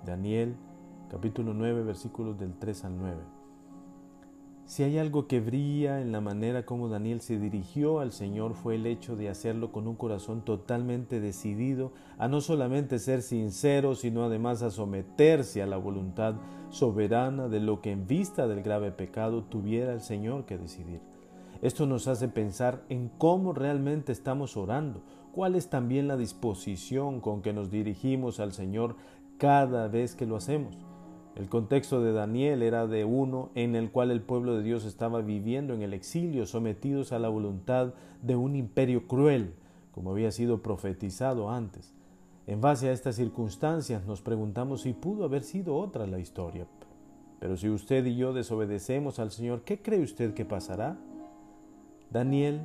Daniel 0.04 0.56
capítulo 1.08 1.54
9 1.54 1.84
versículos 1.84 2.36
del 2.36 2.58
3 2.58 2.86
al 2.86 2.98
9. 2.98 3.16
Si 4.64 4.82
hay 4.82 4.98
algo 4.98 5.28
que 5.28 5.38
brilla 5.38 6.00
en 6.00 6.10
la 6.10 6.20
manera 6.20 6.66
como 6.66 6.88
Daniel 6.88 7.20
se 7.20 7.38
dirigió 7.38 8.00
al 8.00 8.10
Señor 8.10 8.54
fue 8.54 8.74
el 8.74 8.86
hecho 8.86 9.14
de 9.14 9.28
hacerlo 9.28 9.70
con 9.70 9.86
un 9.86 9.94
corazón 9.94 10.44
totalmente 10.44 11.20
decidido 11.20 11.92
a 12.18 12.26
no 12.26 12.40
solamente 12.40 12.98
ser 12.98 13.22
sincero, 13.22 13.94
sino 13.94 14.24
además 14.24 14.62
a 14.62 14.70
someterse 14.72 15.62
a 15.62 15.66
la 15.66 15.76
voluntad 15.76 16.34
soberana 16.70 17.46
de 17.46 17.60
lo 17.60 17.80
que 17.80 17.92
en 17.92 18.08
vista 18.08 18.48
del 18.48 18.62
grave 18.62 18.90
pecado 18.90 19.44
tuviera 19.44 19.92
el 19.92 20.00
Señor 20.00 20.44
que 20.44 20.58
decidir. 20.58 21.11
Esto 21.62 21.86
nos 21.86 22.08
hace 22.08 22.26
pensar 22.26 22.82
en 22.88 23.08
cómo 23.18 23.52
realmente 23.52 24.10
estamos 24.10 24.56
orando, 24.56 25.00
cuál 25.30 25.54
es 25.54 25.70
también 25.70 26.08
la 26.08 26.16
disposición 26.16 27.20
con 27.20 27.40
que 27.40 27.52
nos 27.52 27.70
dirigimos 27.70 28.40
al 28.40 28.52
Señor 28.52 28.96
cada 29.38 29.86
vez 29.86 30.16
que 30.16 30.26
lo 30.26 30.34
hacemos. 30.34 30.76
El 31.36 31.48
contexto 31.48 32.02
de 32.02 32.12
Daniel 32.12 32.62
era 32.62 32.88
de 32.88 33.04
uno 33.04 33.50
en 33.54 33.76
el 33.76 33.92
cual 33.92 34.10
el 34.10 34.22
pueblo 34.22 34.56
de 34.56 34.64
Dios 34.64 34.84
estaba 34.84 35.22
viviendo 35.22 35.72
en 35.72 35.82
el 35.82 35.94
exilio, 35.94 36.46
sometidos 36.46 37.12
a 37.12 37.20
la 37.20 37.28
voluntad 37.28 37.94
de 38.22 38.34
un 38.34 38.56
imperio 38.56 39.06
cruel, 39.06 39.54
como 39.92 40.10
había 40.10 40.32
sido 40.32 40.62
profetizado 40.62 41.48
antes. 41.48 41.94
En 42.48 42.60
base 42.60 42.88
a 42.88 42.92
estas 42.92 43.14
circunstancias 43.14 44.04
nos 44.04 44.20
preguntamos 44.20 44.82
si 44.82 44.94
pudo 44.94 45.24
haber 45.24 45.44
sido 45.44 45.76
otra 45.76 46.08
la 46.08 46.18
historia. 46.18 46.66
Pero 47.38 47.56
si 47.56 47.68
usted 47.68 48.04
y 48.04 48.16
yo 48.16 48.32
desobedecemos 48.32 49.20
al 49.20 49.30
Señor, 49.30 49.62
¿qué 49.62 49.80
cree 49.80 50.02
usted 50.02 50.34
que 50.34 50.44
pasará? 50.44 50.98
Daniel 52.12 52.60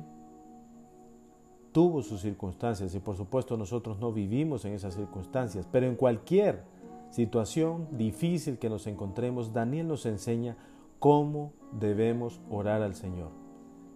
tuvo 1.72 2.02
sus 2.02 2.20
circunstancias 2.20 2.94
y 2.94 2.98
por 2.98 3.16
supuesto 3.16 3.56
nosotros 3.56 3.98
no 3.98 4.12
vivimos 4.12 4.64
en 4.64 4.74
esas 4.74 4.94
circunstancias, 4.94 5.66
pero 5.70 5.86
en 5.86 5.96
cualquier 5.96 6.64
situación 7.10 7.88
difícil 7.92 8.58
que 8.58 8.68
nos 8.68 8.86
encontremos, 8.86 9.52
Daniel 9.52 9.88
nos 9.88 10.04
enseña 10.06 10.56
cómo 10.98 11.52
debemos 11.72 12.40
orar 12.50 12.82
al 12.82 12.94
Señor. 12.94 13.30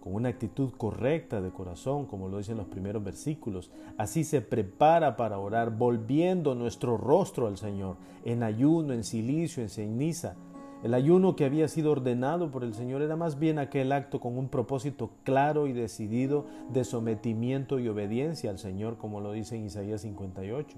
Con 0.01 0.15
una 0.15 0.29
actitud 0.29 0.71
correcta 0.71 1.39
de 1.41 1.51
corazón, 1.51 2.07
como 2.07 2.27
lo 2.27 2.37
dicen 2.37 2.57
los 2.57 2.67
primeros 2.67 3.03
versículos. 3.03 3.71
Así 3.97 4.25
se 4.25 4.41
prepara 4.41 5.15
para 5.15 5.37
orar, 5.37 5.77
volviendo 5.77 6.55
nuestro 6.55 6.97
rostro 6.97 7.47
al 7.47 7.57
Señor, 7.57 7.95
en 8.25 8.43
ayuno, 8.43 8.93
en 8.93 9.05
silicio, 9.05 9.63
en 9.63 9.69
ceniza, 9.69 10.35
el 10.83 10.93
ayuno 10.93 11.37
que 11.37 11.45
había 11.45 11.69
sido 11.69 11.91
ordenado 11.91 12.51
por 12.51 12.65
el 12.65 12.73
Señor 12.73 13.01
era 13.01 13.15
más 13.15 13.39
bien 13.39 13.57
aquel 13.57 13.93
acto 13.93 14.19
con 14.19 14.37
un 14.37 14.49
propósito 14.49 15.11
claro 15.23 15.65
y 15.67 15.71
decidido 15.71 16.45
de 16.73 16.83
sometimiento 16.83 17.79
y 17.79 17.87
obediencia 17.87 18.49
al 18.49 18.59
Señor, 18.59 18.97
como 18.97 19.21
lo 19.21 19.31
dice 19.31 19.55
en 19.55 19.65
Isaías 19.65 20.01
58. 20.01 20.77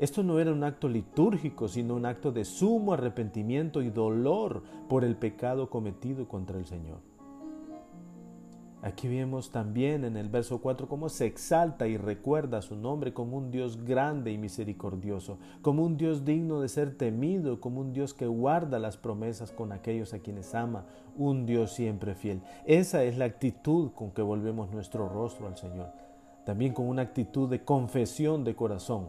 Esto 0.00 0.24
no 0.24 0.40
era 0.40 0.52
un 0.52 0.64
acto 0.64 0.88
litúrgico, 0.88 1.68
sino 1.68 1.94
un 1.94 2.06
acto 2.06 2.32
de 2.32 2.44
sumo 2.44 2.92
arrepentimiento 2.92 3.82
y 3.82 3.90
dolor 3.90 4.64
por 4.88 5.04
el 5.04 5.14
pecado 5.14 5.70
cometido 5.70 6.26
contra 6.26 6.58
el 6.58 6.66
Señor. 6.66 7.09
Aquí 8.82 9.08
vemos 9.08 9.50
también 9.50 10.04
en 10.04 10.16
el 10.16 10.30
verso 10.30 10.62
4 10.62 10.88
cómo 10.88 11.10
se 11.10 11.26
exalta 11.26 11.86
y 11.86 11.98
recuerda 11.98 12.62
su 12.62 12.76
nombre 12.76 13.12
como 13.12 13.36
un 13.36 13.50
Dios 13.50 13.84
grande 13.84 14.32
y 14.32 14.38
misericordioso, 14.38 15.38
como 15.60 15.84
un 15.84 15.98
Dios 15.98 16.24
digno 16.24 16.62
de 16.62 16.68
ser 16.68 16.96
temido, 16.96 17.60
como 17.60 17.82
un 17.82 17.92
Dios 17.92 18.14
que 18.14 18.26
guarda 18.26 18.78
las 18.78 18.96
promesas 18.96 19.52
con 19.52 19.72
aquellos 19.72 20.14
a 20.14 20.20
quienes 20.20 20.54
ama, 20.54 20.86
un 21.14 21.44
Dios 21.44 21.72
siempre 21.72 22.14
fiel. 22.14 22.40
Esa 22.64 23.04
es 23.04 23.18
la 23.18 23.26
actitud 23.26 23.90
con 23.92 24.12
que 24.12 24.22
volvemos 24.22 24.70
nuestro 24.70 25.10
rostro 25.10 25.46
al 25.46 25.58
Señor. 25.58 25.92
También 26.46 26.72
con 26.72 26.88
una 26.88 27.02
actitud 27.02 27.50
de 27.50 27.62
confesión 27.62 28.44
de 28.44 28.56
corazón. 28.56 29.08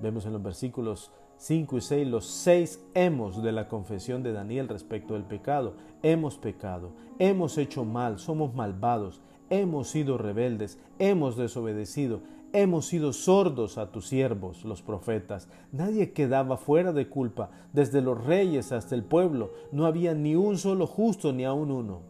Vemos 0.00 0.26
en 0.26 0.32
los 0.32 0.42
versículos 0.42 1.12
5 1.38 1.76
y 1.78 1.80
6, 1.80 2.08
los 2.08 2.26
seis 2.26 2.84
hemos 2.94 3.42
de 3.44 3.52
la 3.52 3.68
confesión 3.68 4.24
de 4.24 4.32
Daniel 4.32 4.68
respecto 4.68 5.14
del 5.14 5.22
pecado. 5.22 5.74
Hemos 6.02 6.36
pecado, 6.36 6.90
hemos 7.20 7.58
hecho 7.58 7.84
mal, 7.84 8.18
somos 8.18 8.54
malvados, 8.54 9.20
hemos 9.48 9.88
sido 9.88 10.18
rebeldes, 10.18 10.80
hemos 10.98 11.36
desobedecido, 11.36 12.22
hemos 12.52 12.86
sido 12.86 13.12
sordos 13.12 13.78
a 13.78 13.92
tus 13.92 14.08
siervos, 14.08 14.64
los 14.64 14.82
profetas. 14.82 15.48
Nadie 15.70 16.12
quedaba 16.12 16.56
fuera 16.56 16.92
de 16.92 17.08
culpa, 17.08 17.50
desde 17.72 18.02
los 18.02 18.22
reyes 18.24 18.72
hasta 18.72 18.96
el 18.96 19.04
pueblo, 19.04 19.52
no 19.70 19.86
había 19.86 20.14
ni 20.14 20.34
un 20.34 20.58
solo 20.58 20.88
justo 20.88 21.32
ni 21.32 21.44
aun 21.44 21.70
uno. 21.70 22.00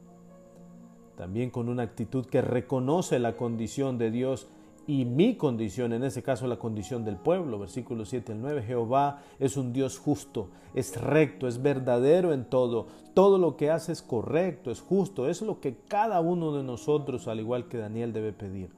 También 1.16 1.50
con 1.50 1.68
una 1.68 1.82
actitud 1.82 2.24
que 2.24 2.40
reconoce 2.40 3.18
la 3.18 3.36
condición 3.36 3.98
de 3.98 4.10
Dios 4.10 4.48
y 4.88 5.04
mi 5.04 5.36
condición, 5.36 5.92
en 5.92 6.02
ese 6.02 6.22
caso 6.22 6.46
la 6.46 6.58
condición 6.58 7.04
del 7.04 7.18
pueblo, 7.18 7.58
versículo 7.58 8.06
7 8.06 8.32
al 8.32 8.40
9, 8.40 8.62
Jehová 8.62 9.20
es 9.38 9.58
un 9.58 9.74
Dios 9.74 9.98
justo, 9.98 10.48
es 10.72 10.98
recto, 10.98 11.46
es 11.46 11.60
verdadero 11.60 12.32
en 12.32 12.46
todo, 12.46 12.86
todo 13.12 13.36
lo 13.36 13.58
que 13.58 13.70
hace 13.70 13.92
es 13.92 14.00
correcto, 14.00 14.70
es 14.70 14.80
justo, 14.80 15.28
es 15.28 15.42
lo 15.42 15.60
que 15.60 15.76
cada 15.76 16.20
uno 16.20 16.56
de 16.56 16.62
nosotros, 16.62 17.28
al 17.28 17.38
igual 17.38 17.68
que 17.68 17.76
Daniel, 17.76 18.14
debe 18.14 18.32
pedir. 18.32 18.70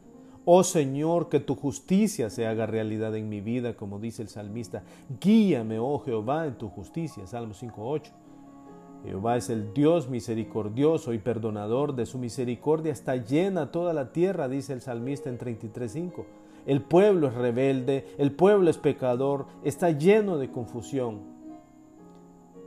Oh 0.44 0.64
Señor, 0.64 1.28
que 1.28 1.38
tu 1.38 1.54
justicia 1.54 2.28
se 2.28 2.44
haga 2.44 2.66
realidad 2.66 3.14
en 3.14 3.28
mi 3.28 3.40
vida, 3.40 3.76
como 3.76 4.00
dice 4.00 4.22
el 4.22 4.28
salmista, 4.28 4.82
guíame, 5.20 5.78
oh 5.78 6.00
Jehová, 6.00 6.48
en 6.48 6.58
tu 6.58 6.68
justicia, 6.70 7.24
Salmo 7.28 7.54
5.8. 7.54 8.10
Jehová 9.04 9.36
es 9.36 9.48
el 9.48 9.72
Dios 9.72 10.08
misericordioso 10.08 11.14
y 11.14 11.18
perdonador, 11.18 11.94
de 11.94 12.06
su 12.06 12.18
misericordia 12.18 12.92
está 12.92 13.16
llena 13.16 13.70
toda 13.70 13.92
la 13.94 14.12
tierra, 14.12 14.48
dice 14.48 14.72
el 14.72 14.82
salmista 14.82 15.30
en 15.30 15.38
33.5. 15.38 16.24
El 16.66 16.82
pueblo 16.82 17.28
es 17.28 17.34
rebelde, 17.34 18.06
el 18.18 18.32
pueblo 18.32 18.68
es 18.68 18.76
pecador, 18.76 19.46
está 19.64 19.90
lleno 19.90 20.36
de 20.36 20.50
confusión. 20.50 21.20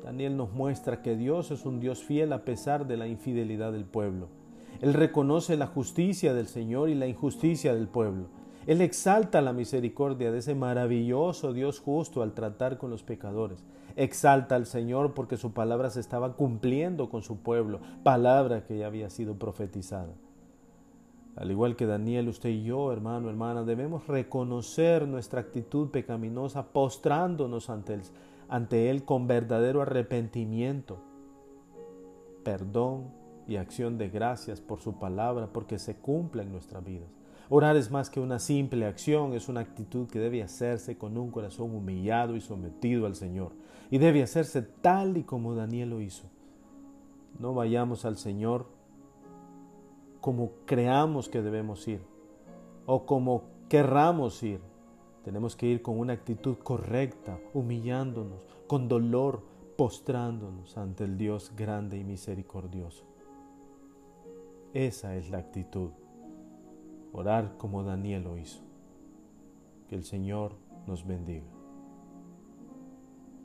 Daniel 0.04 0.36
nos 0.36 0.52
muestra 0.52 1.02
que 1.02 1.15
Dios 1.15 1.52
es 1.52 1.65
un 1.65 1.80
Dios 1.80 2.04
fiel 2.04 2.34
a 2.34 2.43
pesar 2.43 2.88
de 2.88 2.98
la 2.98 3.08
infidelidad 3.08 3.72
del 3.72 3.86
pueblo. 3.86 4.28
Él 4.82 4.93
reconoce 4.93 5.56
la 5.56 5.67
justicia 5.67 6.34
del 6.34 6.48
Señor 6.48 6.89
y 6.89 6.96
la 6.96 7.08
injusticia 7.08 7.74
del 7.74 7.88
pueblo. 7.88 8.26
Él 8.65 8.82
exalta 8.82 9.41
la 9.41 9.54
misericordia 9.54 10.32
de 10.32 10.39
ese 10.39 10.56
maravilloso 10.56 11.54
Dios 11.54 11.80
justo 11.80 12.21
al 12.21 12.34
tratar 12.34 12.78
con 12.78 12.89
los 12.89 13.04
pecadores. 13.04 13.63
Exalta 13.95 14.56
al 14.56 14.65
Señor 14.65 15.13
porque 15.13 15.38
su 15.38 15.54
palabra 15.54 15.89
se 15.89 15.99
estaba 15.99 16.36
cumpliendo 16.36 17.10
con 17.10 17.23
su 17.23 17.38
pueblo, 17.38 17.80
palabra 18.04 18.65
que 18.65 18.78
ya 18.78 18.88
había 18.88 19.10
sido 19.10 19.36
profetizada. 19.36 20.13
Al 21.36 21.49
igual 21.49 21.76
que 21.76 21.88
Daniel, 21.88 22.30
usted 22.30 22.49
y 22.49 22.63
yo, 22.63 22.91
hermano, 22.91 23.30
hermana, 23.30 23.63
debemos 23.63 24.08
reconocer 24.08 25.08
nuestra 25.08 25.41
actitud 25.41 25.89
pecaminosa 25.89 26.67
postrándonos 26.67 27.69
ante 27.69 28.89
él, 28.89 29.04
con 29.04 29.26
verdadero 29.26 29.82
arrepentimiento, 29.82 30.99
perdón 32.43 33.12
y 33.47 33.56
acción 33.56 33.97
de 33.97 34.10
gracias 34.10 34.62
por 34.62 34.80
su 34.80 34.99
palabra, 34.99 35.49
porque 35.52 35.80
se 35.80 35.95
cumpla 35.95 36.43
en 36.43 36.52
nuestras 36.52 36.84
vidas. 36.84 37.10
Orar 37.56 37.78
es 37.78 37.92
más 37.92 38.10
que 38.10 38.20
una 38.20 38.39
simple 38.39 38.88
acción, 38.88 39.34
es 39.34 39.48
una 39.48 39.60
actitud 39.60 40.08
que 40.08 40.18
debe 40.18 40.42
hacerse 40.42 40.98
con 40.98 41.16
un 41.20 41.30
corazón 41.30 41.76
humillado 41.76 42.36
y 42.36 42.42
sometido 42.42 43.06
al 43.06 43.13
Señor. 43.13 43.52
Y 43.92 44.00
debe 44.00 44.24
hacerse 44.24 44.63
tal 44.63 45.18
y 45.18 45.24
como 45.24 45.54
Daniel 45.54 45.92
lo 45.92 46.02
hizo. 46.02 46.24
No 47.38 47.54
vayamos 47.54 48.06
al 48.06 48.18
Señor 48.18 48.66
como 50.20 50.54
creamos 50.66 51.30
que 51.30 51.44
debemos 51.44 51.88
ir 51.88 52.02
o 52.88 53.06
como 53.06 53.44
querramos 53.70 54.42
ir. 54.42 54.60
Tenemos 55.24 55.56
que 55.56 55.68
ir 55.68 55.84
con 55.84 56.00
una 56.00 56.13
actitud 56.13 56.58
correcta, 56.58 57.38
humillándonos, 57.54 58.39
con 58.66 58.88
dolor, 58.88 59.44
postrándonos 59.78 60.76
ante 60.76 61.04
el 61.04 61.20
Dios 61.20 61.52
grande 61.56 62.00
y 62.00 62.04
misericordioso. 62.04 63.06
Esa 64.74 65.16
es 65.16 65.30
la 65.30 65.38
actitud. 65.38 65.92
Orar 67.13 67.58
como 67.58 67.84
Daniel 67.84 68.23
lo 68.23 68.38
hizo. 68.38 68.60
Que 69.88 69.95
el 69.95 70.04
Señor 70.04 70.56
nos 70.88 71.06
bendiga. 71.06 71.53